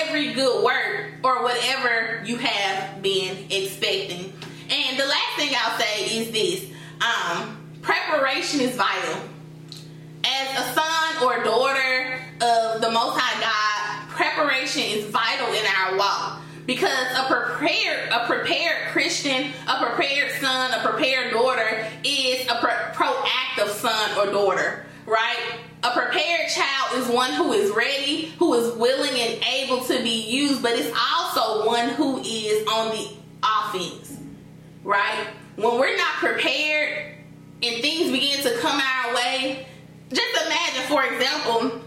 every 0.00 0.32
good 0.32 0.64
work 0.64 1.12
or 1.22 1.42
whatever 1.44 2.22
you 2.24 2.36
have 2.38 3.00
been 3.00 3.46
expecting. 3.50 4.32
And 4.68 4.98
the 4.98 5.06
last 5.06 5.36
thing 5.36 5.52
I'll 5.56 5.78
say 5.78 6.04
is 6.18 6.30
this 6.32 6.70
um, 7.00 7.56
preparation 7.82 8.60
is 8.60 8.74
vital. 8.74 9.22
As 10.24 10.58
a 10.58 10.74
son 10.74 11.24
or 11.24 11.42
daughter 11.44 12.20
of 12.40 12.80
the 12.80 12.90
Most 12.90 13.16
High 13.16 13.40
God, 13.40 13.79
preparation 14.20 14.82
is 14.82 15.06
vital 15.06 15.48
in 15.54 15.64
our 15.78 15.96
walk 15.96 16.42
because 16.66 17.06
a 17.16 17.24
prepared 17.24 18.10
a 18.12 18.26
prepared 18.26 18.86
christian 18.88 19.50
a 19.66 19.82
prepared 19.82 20.30
son 20.32 20.70
a 20.78 20.86
prepared 20.86 21.32
daughter 21.32 21.86
is 22.04 22.46
a 22.48 22.54
proactive 22.92 23.68
son 23.68 24.18
or 24.18 24.30
daughter 24.30 24.84
right? 25.06 25.54
A 25.82 25.90
prepared 25.90 26.50
child 26.50 27.02
is 27.02 27.08
one 27.08 27.32
who 27.32 27.54
is 27.54 27.70
ready 27.70 28.26
who 28.38 28.52
is 28.54 28.76
willing 28.76 29.18
and 29.18 29.42
able 29.42 29.82
to 29.84 30.02
be 30.02 30.30
used 30.30 30.62
but 30.62 30.72
it's 30.72 30.94
also 30.94 31.66
one 31.66 31.88
who 31.88 32.18
is 32.18 32.68
on 32.68 32.90
the 32.90 33.08
offense 33.42 34.18
right? 34.84 35.28
When 35.56 35.80
we're 35.80 35.96
not 35.96 36.12
prepared 36.16 37.14
and 37.62 37.80
things 37.80 38.12
begin 38.12 38.42
to 38.42 38.58
come 38.58 38.78
our 38.78 39.14
way 39.14 39.66
just 40.12 40.46
imagine 40.46 40.82
for 40.88 41.04
example 41.06 41.80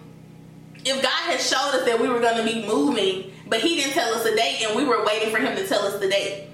if 0.86 1.02
God 1.02 1.32
has 1.32 1.48
showed 1.48 1.80
us 1.80 1.86
that 1.86 2.00
we 2.00 2.08
were 2.08 2.20
going 2.20 2.38
to 2.38 2.44
be 2.44 2.66
moving, 2.66 3.32
but 3.48 3.62
He 3.62 3.76
didn't 3.76 3.94
tell 3.94 4.14
us 4.14 4.24
the 4.24 4.36
date, 4.36 4.64
and 4.66 4.76
we 4.76 4.84
were 4.84 5.06
waiting 5.06 5.32
for 5.32 5.40
Him 5.40 5.56
to 5.56 5.68
tell 5.68 5.84
us 5.84 6.00
the 6.00 6.10
date, 6.10 6.48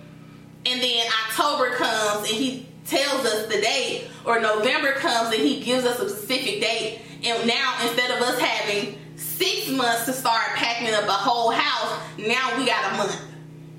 and 0.66 0.82
then 0.82 1.06
October 1.26 1.76
comes 1.76 2.30
and 2.30 2.38
He 2.38 2.68
tells 2.86 3.26
us 3.26 3.46
the 3.48 3.62
date, 3.62 4.08
or 4.26 4.40
November 4.40 4.94
comes 4.94 5.34
and 5.34 5.42
He 5.42 5.62
gives 5.62 5.86
us 5.86 6.00
a 6.00 6.10
specific 6.10 6.62
date, 6.62 7.02
and 7.24 7.48
now 7.48 7.78
instead 7.84 8.12
of 8.12 8.22
us 8.22 8.40
having 8.40 8.98
six 9.16 9.70
months 9.70 10.06
to 10.06 10.14
start 10.14 10.56
packing 10.56 10.94
up 10.94 11.06
a 11.06 11.12
whole 11.12 11.52
house, 11.52 12.00
now 12.18 12.58
we 12.58 12.66
got 12.66 12.94
a 12.94 12.98
month. 12.98 13.22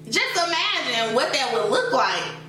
Just 0.09 0.37
imagine 0.37 1.15
what 1.15 1.33
that 1.33 1.53
would 1.53 1.71
look 1.71 1.93
like 1.93 2.39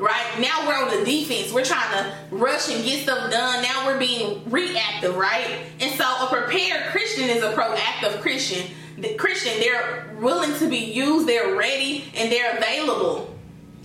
right? 0.00 0.40
Now 0.40 0.66
we're 0.66 0.76
on 0.76 0.98
the 0.98 1.04
defense. 1.04 1.52
We're 1.52 1.64
trying 1.64 1.92
to 1.92 2.14
rush 2.30 2.74
and 2.74 2.82
get 2.84 3.02
stuff 3.02 3.30
done. 3.30 3.62
Now 3.62 3.86
we're 3.86 3.98
being 3.98 4.42
reactive, 4.50 5.14
right? 5.16 5.60
And 5.80 5.92
so 5.98 6.04
a 6.04 6.28
prepared 6.28 6.90
Christian 6.90 7.28
is 7.28 7.42
a 7.42 7.52
proactive 7.52 8.20
Christian. 8.20 8.66
The 8.98 9.14
Christian, 9.14 9.52
they're 9.60 10.16
willing 10.20 10.58
to 10.58 10.68
be 10.68 10.78
used, 10.78 11.28
they're 11.28 11.54
ready, 11.54 12.04
and 12.14 12.30
they're 12.30 12.56
available. 12.56 13.34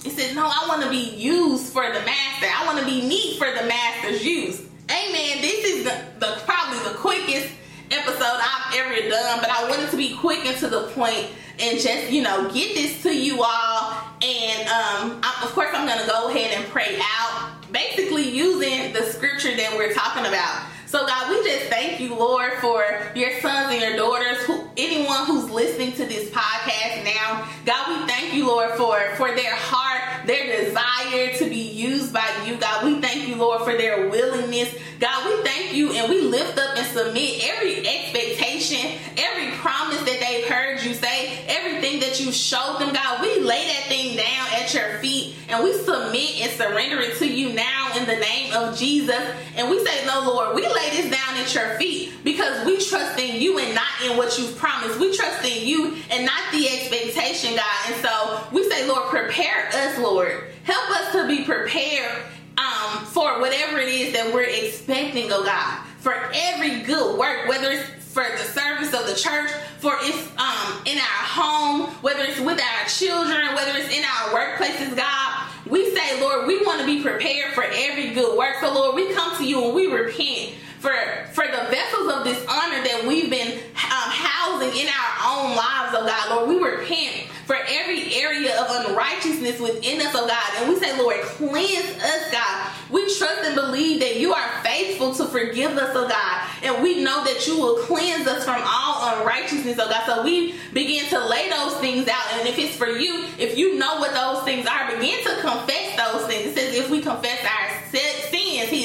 He 0.04 0.10
says, 0.10 0.36
No, 0.36 0.46
I 0.46 0.66
want 0.68 0.84
to 0.84 0.90
be 0.90 1.16
used 1.16 1.72
for 1.72 1.86
the 1.86 2.00
master. 2.02 2.48
I 2.48 2.66
want 2.66 2.80
to 2.80 2.86
be 2.86 3.08
neat 3.08 3.38
for 3.38 3.48
the 3.48 3.66
master's 3.66 4.26
use. 4.26 4.62
Amen. 4.90 5.42
This 5.42 5.66
is 5.66 5.84
the, 5.84 6.02
the 6.20 6.42
probably 6.46 6.80
the 6.80 6.98
quickest 6.98 7.50
episode 7.92 8.22
I've 8.22 8.76
ever 8.76 9.10
done, 9.10 9.40
but 9.40 9.50
I 9.50 9.70
wanted 9.70 9.90
to 9.92 9.98
be 9.98 10.16
quick 10.16 10.46
and 10.46 10.58
to 10.58 10.68
the 10.68 10.88
point 10.90 11.28
and 11.60 11.80
just 11.80 12.12
you 12.12 12.22
know 12.22 12.50
get 12.52 12.76
this 12.76 13.02
to 13.04 13.16
you 13.16 13.44
all. 13.44 13.94
And 14.22 14.62
um, 14.68 15.22
I, 15.24 15.42
of 15.44 15.52
course 15.52 15.70
i'm 15.74 15.88
gonna 15.88 16.08
go 16.08 16.30
ahead 16.30 16.58
and 16.58 16.66
pray 16.72 17.00
out 17.02 17.54
basically 17.72 18.30
using 18.30 18.94
the 18.94 19.04
scripture 19.04 19.56
that 19.56 19.74
we're 19.78 19.94
talking 19.94 20.26
about. 20.26 20.66
So 20.86 21.06
god 21.06 21.30
we 21.30 21.44
just 21.44 21.68
thank 21.68 22.00
you 22.00 22.16
lord 22.16 22.54
for 22.60 22.84
your 23.16 23.40
sons 23.42 23.74
and 23.74 23.82
your 23.82 23.96
daughters 23.96 24.38
who 24.44 24.68
anyone 24.78 25.26
who's 25.26 25.50
listening 25.50 25.94
to 25.94 26.06
this 26.06 26.30
podcast 26.30 27.04
now. 27.04 27.48
God 27.66 28.02
we 28.02 28.08
thank 28.08 28.34
you 28.34 28.48
lord 28.48 28.72
for 28.72 29.16
for 29.16 29.34
their 29.36 29.56
heart 29.56 30.26
their 30.26 30.66
desire 30.66 31.34
to 31.38 31.50
be 31.50 31.62
used 31.72 32.14
by 32.14 32.28
you. 32.46 32.58
God 32.58 32.86
we 32.86 32.95
you 33.36 33.42
lord 33.42 33.62
for 33.62 33.76
their 33.78 34.10
willingness 34.10 34.74
god 35.00 35.26
we 35.26 35.44
thank 35.44 35.74
you 35.74 35.92
and 35.92 36.10
we 36.10 36.22
lift 36.22 36.58
up 36.58 36.78
and 36.78 36.88
submit 36.88 37.44
every 37.44 37.88
expectation 37.88 39.00
every 39.18 39.52
promise 39.58 40.00
that 40.00 40.20
they've 40.20 40.46
heard 40.46 40.82
you 40.84 40.94
say 40.94 41.46
everything 41.48 42.00
that 42.00 42.20
you 42.20 42.32
showed 42.32 42.78
them, 42.80 42.94
God, 42.94 43.22
we 43.22 43.40
lay 43.40 43.66
that 43.68 43.86
thing 43.88 44.16
down 44.16 44.48
at 44.54 44.74
your 44.74 45.00
feet 45.00 45.36
and 45.50 45.64
we 45.64 45.74
submit 45.74 46.42
and 46.42 46.52
surrender 46.52 47.00
it 47.00 47.18
to 47.18 47.28
you 47.28 47.54
now 47.54 47.92
in 47.96 48.06
the 48.06 48.16
name 48.16 48.54
of 48.54 48.78
Jesus. 48.78 49.22
And 49.56 49.70
we 49.70 49.84
say, 49.86 50.06
No, 50.06 50.22
Lord, 50.26 50.56
we 50.56 50.64
lay 50.68 50.90
this 50.92 51.12
down 51.12 51.38
at 51.38 51.54
your 51.54 51.78
feet 51.78 52.14
because 52.24 52.66
we 52.66 52.84
trust 52.84 53.20
in 53.20 53.42
you 53.42 53.60
and 53.60 53.76
not 53.76 53.88
in 54.04 54.18
what 54.18 54.38
you've 54.38 54.58
promised. 54.58 55.00
We 55.00 55.16
trust 55.16 55.46
in 55.46 55.68
you 55.68 55.96
and 56.10 56.26
not 56.26 56.52
the 56.52 56.68
expectation, 56.68 57.56
God. 57.56 57.92
And 57.92 57.96
so 58.04 58.44
we 58.52 58.70
say, 58.70 58.88
Lord, 58.88 59.10
prepare 59.10 59.70
us, 59.74 59.98
Lord. 60.00 60.44
Help 60.64 60.90
us 60.92 61.12
to 61.12 61.28
be 61.28 61.44
prepared 61.44 62.24
um, 62.58 63.06
for 63.06 63.40
whatever 63.40 63.80
it 63.80 63.90
is 63.90 64.14
that 64.14 64.34
we're 64.34 64.44
expecting, 64.44 65.32
oh 65.32 65.44
God. 65.44 65.82
For 66.00 66.14
every 66.34 66.82
good 66.82 67.18
work, 67.18 67.48
whether 67.48 67.72
it's 67.72 67.84
for 68.14 68.24
the 68.24 68.44
service 68.44 68.94
of 68.94 69.08
the 69.08 69.16
church, 69.16 69.50
for 69.80 69.94
it's 70.02 70.28
um, 70.38 70.82
in 70.86 70.98
our 70.98 71.24
home, 71.26 71.82
whether 72.02 72.24
it's 72.24 72.40
with 72.40 72.62
our 72.62 72.88
children, 72.88 73.54
whether 73.56 73.78
it's 73.78 73.94
in 73.94 74.04
our 74.04 74.30
workplaces, 74.30 74.96
God. 74.96 75.50
We 75.68 75.96
say, 75.96 76.22
Lord, 76.22 76.46
we 76.46 76.64
want 76.64 76.80
to 76.80 76.86
be 76.86 77.02
prepared 77.02 77.54
for 77.54 77.64
every 77.64 78.12
good 78.12 78.38
work. 78.38 78.58
So, 78.62 78.72
Lord, 78.74 78.96
we 78.96 79.12
come 79.14 79.36
to 79.38 79.44
you 79.44 79.66
and 79.66 79.74
we 79.74 79.88
repent 79.88 80.54
for 80.86 81.26
for 81.34 81.48
the 81.48 81.66
vessels 81.74 82.14
of 82.14 82.24
dishonor 82.24 82.84
that 82.84 83.06
we've 83.08 83.30
been 83.30 83.58
um, 83.58 84.10
housing 84.14 84.70
in 84.78 84.88
our 84.88 85.12
own 85.26 85.56
lives, 85.56 85.98
oh 85.98 86.06
God. 86.06 86.30
Lord, 86.30 86.48
we 86.48 86.62
repent 86.62 87.28
for 87.46 87.58
every 87.68 88.14
area 88.14 88.60
of 88.62 88.86
unrighteousness 88.86 89.60
within 89.60 90.00
us, 90.02 90.14
oh 90.14 90.28
God. 90.28 90.62
And 90.62 90.70
we 90.70 90.80
say, 90.80 90.96
Lord, 90.98 91.20
cleanse 91.22 92.02
us, 92.02 92.32
God. 92.32 92.72
We 92.92 93.02
trust 93.18 93.44
and 93.46 93.56
believe 93.56 94.00
that 94.02 94.20
you 94.20 94.34
are 94.34 94.64
faithful 94.64 95.14
to 95.16 95.26
forgive 95.26 95.76
us, 95.78 95.92
oh 95.96 96.08
God. 96.08 96.50
And 96.62 96.84
we 96.84 97.04
know 97.04 97.24
that 97.26 97.48
you 97.48 97.58
will 97.60 97.78
cleanse 97.86 98.28
us 98.28 98.46
from 98.46 98.62
all 98.64 99.18
unrighteousness, 99.18 99.80
oh 99.82 99.90
God. 99.90 100.06
So 100.06 100.24
we 100.24 100.54
begin 100.72 101.10
to 101.10 101.28
lay 101.28 101.50
those 101.50 101.76
things 101.78 102.08
out. 102.08 102.34
And 102.34 102.48
if 102.48 102.60
it's 102.60 102.76
for 102.78 102.90
you, 102.90 103.26
if 103.40 103.58
you 103.58 103.80
know 103.80 103.98
what 103.98 104.14
those 104.14 104.44
things 104.44 104.68
are, 104.68 104.96
begin 104.96 105.24
to 105.24 105.42
confess 105.42 105.98
those 105.98 106.28
things. 106.28 106.46
It 106.46 106.56
says 106.56 106.76
if 106.76 106.92
we 106.92 107.02
confess 107.02 107.44
our 107.44 107.90
sins, 107.90 108.26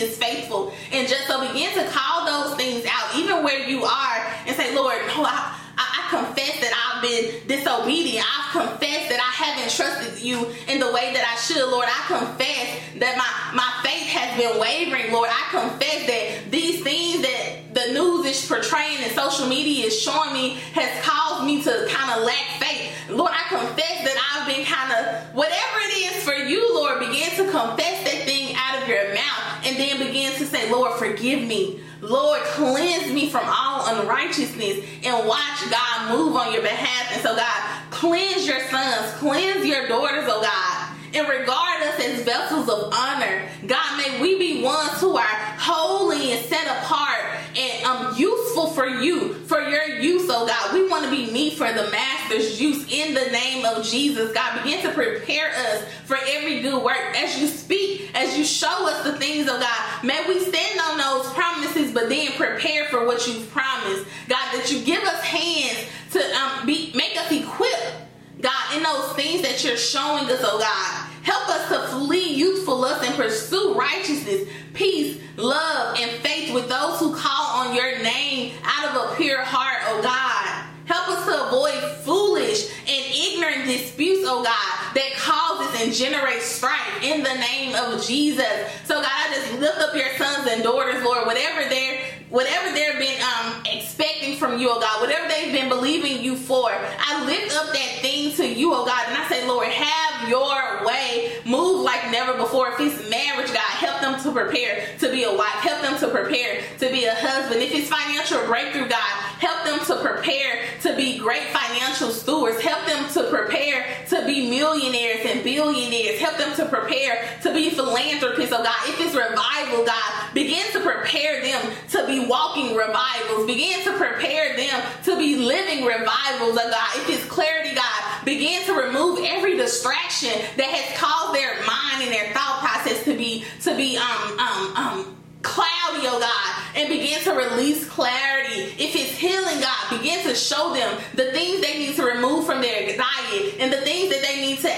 is 0.01 0.17
faithful. 0.17 0.73
And 0.93 1.09
just 1.09 1.27
so 1.27 1.47
begin 1.47 1.73
to 1.75 1.87
call 1.91 2.27
those 2.27 2.57
things 2.57 2.85
out, 2.91 3.17
even 3.17 3.45
where 3.45 3.69
you 3.69 3.85
are, 3.85 4.35
and 4.47 4.57
say, 4.57 4.75
Lord, 4.75 4.97
no, 5.09 5.25
I 5.25 5.57
I, 5.81 6.05
I 6.05 6.25
confess 6.25 6.61
that 6.61 6.73
I've 6.77 7.01
been 7.01 7.49
disobedient. 7.49 8.21
I've 8.21 8.53
confessed 8.53 9.09
that 9.09 9.17
I 9.17 9.33
haven't 9.33 9.73
trusted 9.73 10.21
you 10.21 10.53
in 10.69 10.79
the 10.79 10.93
way 10.93 11.15
that 11.17 11.25
I 11.25 11.41
should, 11.41 11.65
Lord. 11.73 11.89
I 11.89 12.05
confess 12.05 13.01
that 13.01 13.17
my, 13.17 13.31
my 13.57 13.71
faith 13.81 14.05
has 14.13 14.37
been 14.37 14.61
wavering, 14.61 15.11
Lord. 15.11 15.31
I 15.33 15.49
confess 15.49 16.05
that 16.05 16.51
these 16.51 16.85
things 16.85 17.23
that 17.23 17.73
the 17.73 17.97
news 17.97 18.27
is 18.27 18.45
portraying 18.45 19.01
and 19.01 19.13
social 19.13 19.49
media 19.49 19.87
is 19.87 19.97
showing 19.97 20.35
me 20.35 20.61
has 20.77 20.91
caused 21.01 21.47
me 21.47 21.63
to 21.65 21.89
kind 21.89 22.13
of 22.13 22.29
lack 22.29 22.61
faith. 22.61 22.93
Lord, 23.09 23.33
I 23.33 23.49
confess 23.49 24.05
that 24.05 24.19
I've 24.21 24.47
been 24.47 24.67
kind 24.67 24.93
of, 24.93 25.35
whatever 25.35 25.79
it 25.89 26.13
is 26.13 26.23
for 26.23 26.35
you, 26.35 26.61
Lord, 26.75 27.01
begin 27.01 27.31
to 27.41 27.49
confess 27.49 28.05
that 28.05 28.29
thing 28.29 28.55
out 28.55 28.83
of 28.83 28.89
your 28.89 29.15
mouth 29.15 29.39
and 29.70 29.78
then 29.78 30.06
begin 30.06 30.33
to 30.35 30.46
say, 30.46 30.70
Lord, 30.70 30.98
forgive 30.98 31.42
me. 31.46 31.80
Lord, 32.00 32.40
cleanse 32.42 33.12
me 33.12 33.30
from 33.30 33.44
all 33.46 34.00
unrighteousness 34.00 34.85
and 35.04 35.28
watch 35.28 35.70
God 35.70 36.16
move 36.16 36.35
on 36.35 36.52
your 36.52 36.62
behalf. 36.62 37.12
And 37.12 37.22
so, 37.22 37.37
God, 37.37 37.90
cleanse 37.90 38.46
your 38.46 38.61
sons, 38.68 39.12
cleanse 39.18 39.64
your 39.64 39.87
daughters, 39.87 40.24
oh 40.26 40.40
God 40.42 40.96
and 41.12 41.28
regard 41.28 41.83
us 41.83 42.00
as 42.00 42.22
vessels 42.22 42.68
of 42.68 42.92
honor. 42.92 43.48
God, 43.66 43.96
may 43.96 44.20
we 44.20 44.38
be 44.38 44.62
ones 44.62 45.00
who 45.00 45.16
are 45.16 45.24
holy 45.59 46.33
and 46.33 46.44
set 46.46 46.66
apart 46.66 47.24
and 47.56 47.85
um, 47.85 48.16
useful 48.16 48.50
for 48.68 48.87
you, 48.87 49.35
for 49.46 49.61
your 49.61 49.85
use, 50.01 50.27
oh 50.29 50.46
God. 50.46 50.75
We 50.75 50.88
want 50.88 51.05
to 51.05 51.11
be 51.11 51.31
meet 51.31 51.55
for 51.55 51.73
the 51.73 51.90
Master's 51.90 52.61
use 52.61 52.87
in 52.90 53.14
the 53.14 53.31
name 53.31 53.64
of 53.64 53.85
Jesus. 53.85 54.33
God, 54.33 54.62
begin 54.62 54.83
to 54.83 54.92
prepare 54.92 55.51
us 55.51 55.85
for 56.05 56.16
every 56.29 56.61
good 56.62 56.83
work 56.83 57.16
as 57.16 57.40
you 57.40 57.46
speak, 57.46 58.11
as 58.14 58.37
you 58.37 58.44
show 58.44 58.88
us 58.88 59.05
the 59.05 59.18
things 59.18 59.49
of 59.49 59.61
God. 59.61 60.05
May 60.05 60.25
we 60.29 60.40
stand 60.40 60.81
on 60.81 60.99
those 60.99 61.33
promises, 61.33 61.92
but 61.92 62.09
then 62.09 62.33
prepare 62.33 62.87
for 62.87 63.07
what 63.07 63.27
you've 63.27 63.51
promised. 63.51 64.07
God, 64.29 64.55
that 64.55 64.70
you 64.70 64.83
give 64.85 65.03
us 65.03 65.23
hands 65.23 65.87
to 66.12 66.37
um, 66.37 66.66
be 66.66 66.92
make 66.94 67.16
us 67.16 67.31
equipped 67.31 67.94
God, 68.40 68.77
in 68.77 68.83
those 68.83 69.12
things 69.12 69.42
that 69.42 69.62
you're 69.64 69.77
showing 69.77 70.25
us, 70.25 70.40
oh 70.42 70.59
God. 70.59 71.10
Help 71.22 71.48
us 71.48 71.68
to 71.68 71.96
flee 71.96 72.35
youthful 72.35 72.78
lust 72.78 73.04
and 73.04 73.14
pursue 73.14 73.74
righteousness, 73.74 74.48
peace, 74.74 75.20
love, 75.37 75.96
and 75.98 76.11
faith 76.22 76.52
with 76.54 76.68
those 76.68 76.98
who 76.98 77.14
call 77.14 77.66
on 77.66 77.74
your 77.74 77.98
name 78.02 78.54
out 78.64 78.94
of 78.94 79.12
a 79.12 79.16
pure 79.16 79.42
heart, 79.42 79.83
oh 79.87 80.02
God. 80.02 80.66
Help 80.87 81.09
us 81.09 81.24
to 81.24 81.46
avoid 81.46 81.98
foolish 81.98 82.68
and 82.80 83.14
ignorant 83.14 83.66
disputes, 83.66 84.24
oh 84.26 84.42
God, 84.42 84.94
that 84.94 85.12
causes 85.16 85.80
and 85.83 85.92
generates 85.92 86.46
strife 86.46 87.02
in 87.02 87.22
the 87.22 87.35
name 87.35 87.76
of 87.76 88.04
Jesus. 88.04 88.48
So 88.85 88.96
God, 88.96 89.06
I 89.06 89.33
just 89.35 89.61
lift 89.61 89.78
up 89.78 89.94
your 89.94 90.16
sons 90.16 90.48
and 90.50 90.62
daughters, 90.62 91.02
Lord, 91.04 91.26
whatever 91.26 91.68
they're 91.68 92.00
whatever 92.30 92.72
they've 92.72 92.98
been 92.98 93.20
um, 93.22 93.62
expecting 93.66 94.37
from 94.37 94.59
you, 94.59 94.70
oh 94.70 94.80
God, 94.80 95.00
whatever 95.00 95.28
they've 95.28 95.52
been 95.52 95.68
believing 95.68 96.22
you 96.22 96.37
for, 96.37 96.70
I 96.70 97.24
lift 97.26 97.54
up 97.56 97.72
that 97.72 97.98
thing 98.00 98.33
to 98.37 98.46
you, 98.46 98.72
oh 98.72 98.87
God, 98.87 99.04
and 99.09 99.16
I 99.16 99.28
say, 99.28 99.46
Lord, 99.46 99.66
have 99.66 100.00
your 100.31 100.87
way, 100.87 101.33
move 101.45 101.83
like 101.83 102.09
never 102.12 102.35
before. 102.35 102.69
If 102.71 102.79
it's 102.79 103.11
marriage, 103.11 103.49
God, 103.49 103.59
help 103.59 103.89
them 104.11 104.23
to 104.23 104.33
prepare 104.33 104.87
to 104.99 105.11
be 105.11 105.25
a 105.25 105.35
wife, 105.35 105.61
help 105.62 105.83
them 105.83 105.99
to 105.99 106.09
prepare 106.09 106.62
to 106.79 106.90
be 106.90 107.05
a 107.05 107.14
husband. 107.14 107.62
If 107.62 107.75
it's 107.75 107.88
financial 107.88 108.44
breakthrough, 108.46 108.88
God, 108.88 109.14
help 109.38 109.64
them 109.64 109.79
to 109.87 110.03
prepare 110.03 110.64
to 110.83 110.96
be 110.96 111.18
great 111.18 111.49
financial 111.49 112.11
stewards, 112.11 112.61
help 112.61 112.87
them 112.87 113.09
to 113.14 113.31
prepare 113.31 113.87
to 114.09 114.25
be 114.27 114.51
millionaires 114.51 115.27
and 115.27 115.42
billionaires, 115.44 116.18
help 116.20 116.37
them 116.37 116.55
to 116.57 116.66
prepare 116.66 117.38
to 117.42 117.53
be 117.53 117.70
philanthropists, 117.70 118.53
oh 118.53 118.62
God. 118.62 118.88
If 118.88 119.01
it's 119.01 119.14
revival, 119.14 119.85
God, 119.85 120.35
begin 120.35 120.70
to 120.73 120.81
prepare 120.81 121.42
them 121.42 121.73
to 121.90 122.07
be 122.07 122.27
walking 122.27 122.77
revivals. 122.77 123.46
Begin 123.46 123.83
to 123.85 123.92
prepare 123.96 124.57
them 124.57 124.83
to 125.05 125.16
be 125.16 125.37
living 125.37 125.85
revivals, 125.85 126.59
oh 126.59 126.70
God. 126.70 126.90
If 126.96 127.09
it's 127.09 127.25
clarity, 127.27 127.75
God, 127.75 128.25
begin 128.25 128.64
to 128.66 128.75
remove 128.75 129.20
every 129.25 129.57
distraction 129.57 130.33
that 130.57 130.68
has 130.68 130.99
caused 130.99 131.35
their 131.35 131.55
mind 131.66 132.03
and 132.03 132.12
their 132.12 132.33
thought 132.33 132.61
process 132.61 133.05
to 133.05 133.16
be 133.16 133.44
to 133.62 133.77
be 133.77 133.96
um 134.01 134.39
um 134.39 134.77
um 134.77 135.17
cloudy, 135.43 136.07
oh 136.07 136.21
God, 136.21 136.77
and 136.77 136.89
begin 136.89 137.21
to 137.23 137.33
release 137.33 137.89
clarity. 137.89 138.75
If 138.79 138.95
it's 138.95 139.17
healing, 139.17 139.61
God, 139.61 139.99
begin 139.99 140.23
to 140.27 140.35
show 140.35 140.75
them 140.75 140.99
the 141.15 141.33
things 141.33 141.61
they 141.61 141.79
need 141.79 141.97
to 141.97 142.05
remove 142.05 142.47
from 142.47 142.61
their 142.61 142.97
diet 142.97 143.55
and 143.59 143.73
the 143.73 143.81
things 143.83 144.11
that 144.11 144.23
they 144.23 144.41
need 144.41 144.59
to 144.61 144.69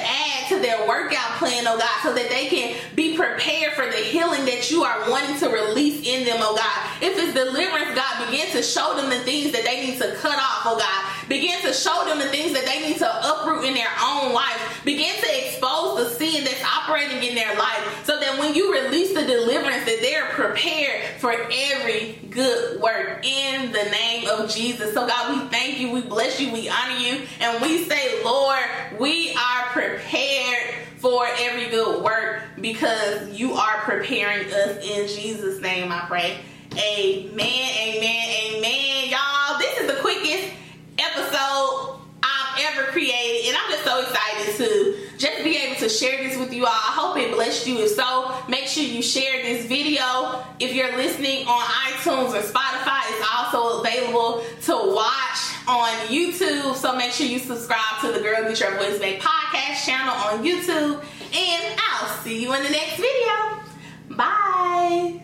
workout 0.92 1.38
plan, 1.38 1.64
oh 1.66 1.78
God, 1.78 1.98
so 2.02 2.12
that 2.12 2.28
they 2.28 2.46
can 2.48 2.76
be 2.94 3.16
prepared 3.16 3.72
for 3.72 3.86
the 3.86 3.96
healing 3.96 4.44
that 4.44 4.70
you 4.70 4.84
are 4.84 5.08
wanting 5.10 5.38
to 5.38 5.48
release 5.48 6.06
in 6.06 6.26
them, 6.26 6.36
oh 6.40 6.54
God. 6.54 6.78
If 7.00 7.16
it's 7.16 7.32
deliverance, 7.32 7.96
God, 7.96 8.26
begin 8.26 8.52
to 8.52 8.62
show 8.62 8.94
them 8.96 9.08
the 9.08 9.20
things 9.24 9.52
that 9.52 9.64
they 9.64 9.80
need 9.86 9.98
to 9.98 10.14
cut 10.16 10.36
off, 10.36 10.68
oh 10.68 10.76
God. 10.76 11.28
Begin 11.28 11.60
to 11.62 11.72
show 11.72 12.04
them 12.04 12.18
the 12.18 12.28
things 12.28 12.52
that 12.52 12.66
they 12.66 12.86
need 12.86 12.98
to 12.98 13.08
uproot 13.08 13.64
in 13.64 13.72
their 13.72 13.92
own 14.04 14.34
life. 14.34 14.82
Begin 14.84 15.14
to 15.16 15.46
expose 15.46 15.96
the 15.96 16.10
sin 16.10 16.44
that's 16.44 16.62
operating 16.62 17.22
in 17.22 17.34
their 17.34 17.56
life 17.56 18.02
so 18.04 18.20
that 18.20 18.38
when 18.38 18.54
you 18.54 18.72
release 18.72 19.14
the 19.14 19.24
deliverance 19.24 19.84
that 19.84 19.98
they're 20.00 20.28
prepared 20.30 21.20
for 21.20 21.32
every 21.32 22.18
good 22.30 22.80
work 22.80 23.24
in 23.24 23.72
the 23.72 23.84
name 23.90 24.28
of 24.28 24.50
Jesus. 24.50 24.92
So 24.94 25.06
God, 25.06 25.34
we 25.34 25.48
thank 25.48 25.78
you, 25.78 25.90
we 25.90 26.02
bless 26.02 26.40
you, 26.40 26.52
we 26.52 26.68
honor 26.68 26.96
you, 26.96 27.20
and 27.40 27.62
we 27.62 27.84
say, 27.84 28.22
Lord, 28.24 28.64
we 28.98 29.34
are 29.34 29.66
prepared 29.66 30.81
for 31.02 31.26
every 31.40 31.68
good 31.68 32.00
work 32.00 32.44
because 32.60 33.28
you 33.30 33.54
are 33.54 33.78
preparing 33.78 34.46
us 34.46 34.76
in 34.84 35.08
Jesus' 35.08 35.60
name, 35.60 35.90
I 35.90 36.04
pray. 36.06 36.38
Amen, 36.74 37.34
amen, 37.40 38.28
amen. 38.54 39.10
Y'all, 39.10 39.58
this 39.58 39.80
is 39.80 39.88
the 39.88 40.00
quickest 40.00 40.54
episode 40.98 41.98
Ever 42.58 42.90
created, 42.92 43.48
and 43.48 43.56
I'm 43.56 43.70
just 43.70 43.84
so 43.84 44.00
excited 44.00 44.56
to 44.56 45.18
just 45.18 45.44
be 45.44 45.56
able 45.56 45.76
to 45.76 45.88
share 45.88 46.22
this 46.22 46.38
with 46.38 46.52
you 46.52 46.64
all. 46.64 46.72
I 46.72 46.92
hope 46.94 47.16
it 47.16 47.32
blessed 47.32 47.66
you. 47.66 47.78
If 47.80 47.90
so, 47.90 48.34
make 48.48 48.66
sure 48.66 48.84
you 48.84 49.02
share 49.02 49.42
this 49.42 49.66
video. 49.66 50.44
If 50.60 50.74
you're 50.74 50.96
listening 50.96 51.46
on 51.46 51.62
iTunes 51.62 52.30
or 52.30 52.42
Spotify, 52.42 53.00
it's 53.08 53.26
also 53.34 53.80
available 53.80 54.44
to 54.62 54.94
watch 54.94 55.40
on 55.66 55.90
YouTube. 56.08 56.74
So 56.76 56.94
make 56.96 57.12
sure 57.12 57.26
you 57.26 57.38
subscribe 57.38 58.00
to 58.02 58.12
the 58.12 58.20
Girl 58.20 58.42
Get 58.42 58.60
Your 58.60 58.76
Voice 58.76 58.98
Back 58.98 59.20
podcast 59.20 59.86
channel 59.86 60.14
on 60.14 60.44
YouTube. 60.44 61.02
And 61.34 61.80
I'll 61.80 62.08
see 62.22 62.42
you 62.42 62.52
in 62.54 62.62
the 62.62 62.70
next 62.70 62.96
video. 62.96 64.16
Bye. 64.16 65.20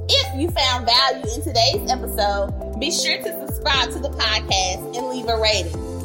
If 0.08 0.40
you 0.40 0.48
found 0.50 0.86
value 0.86 1.26
in 1.34 1.42
today's 1.42 1.90
episode, 1.90 2.54
be 2.78 2.92
sure 2.92 3.18
to 3.18 3.46
subscribe 3.46 3.90
to 3.90 3.98
the 3.98 4.10
podcast 4.10 4.96
and 4.96 5.08
leave 5.08 5.26
a 5.26 5.36
rating. 5.40 5.95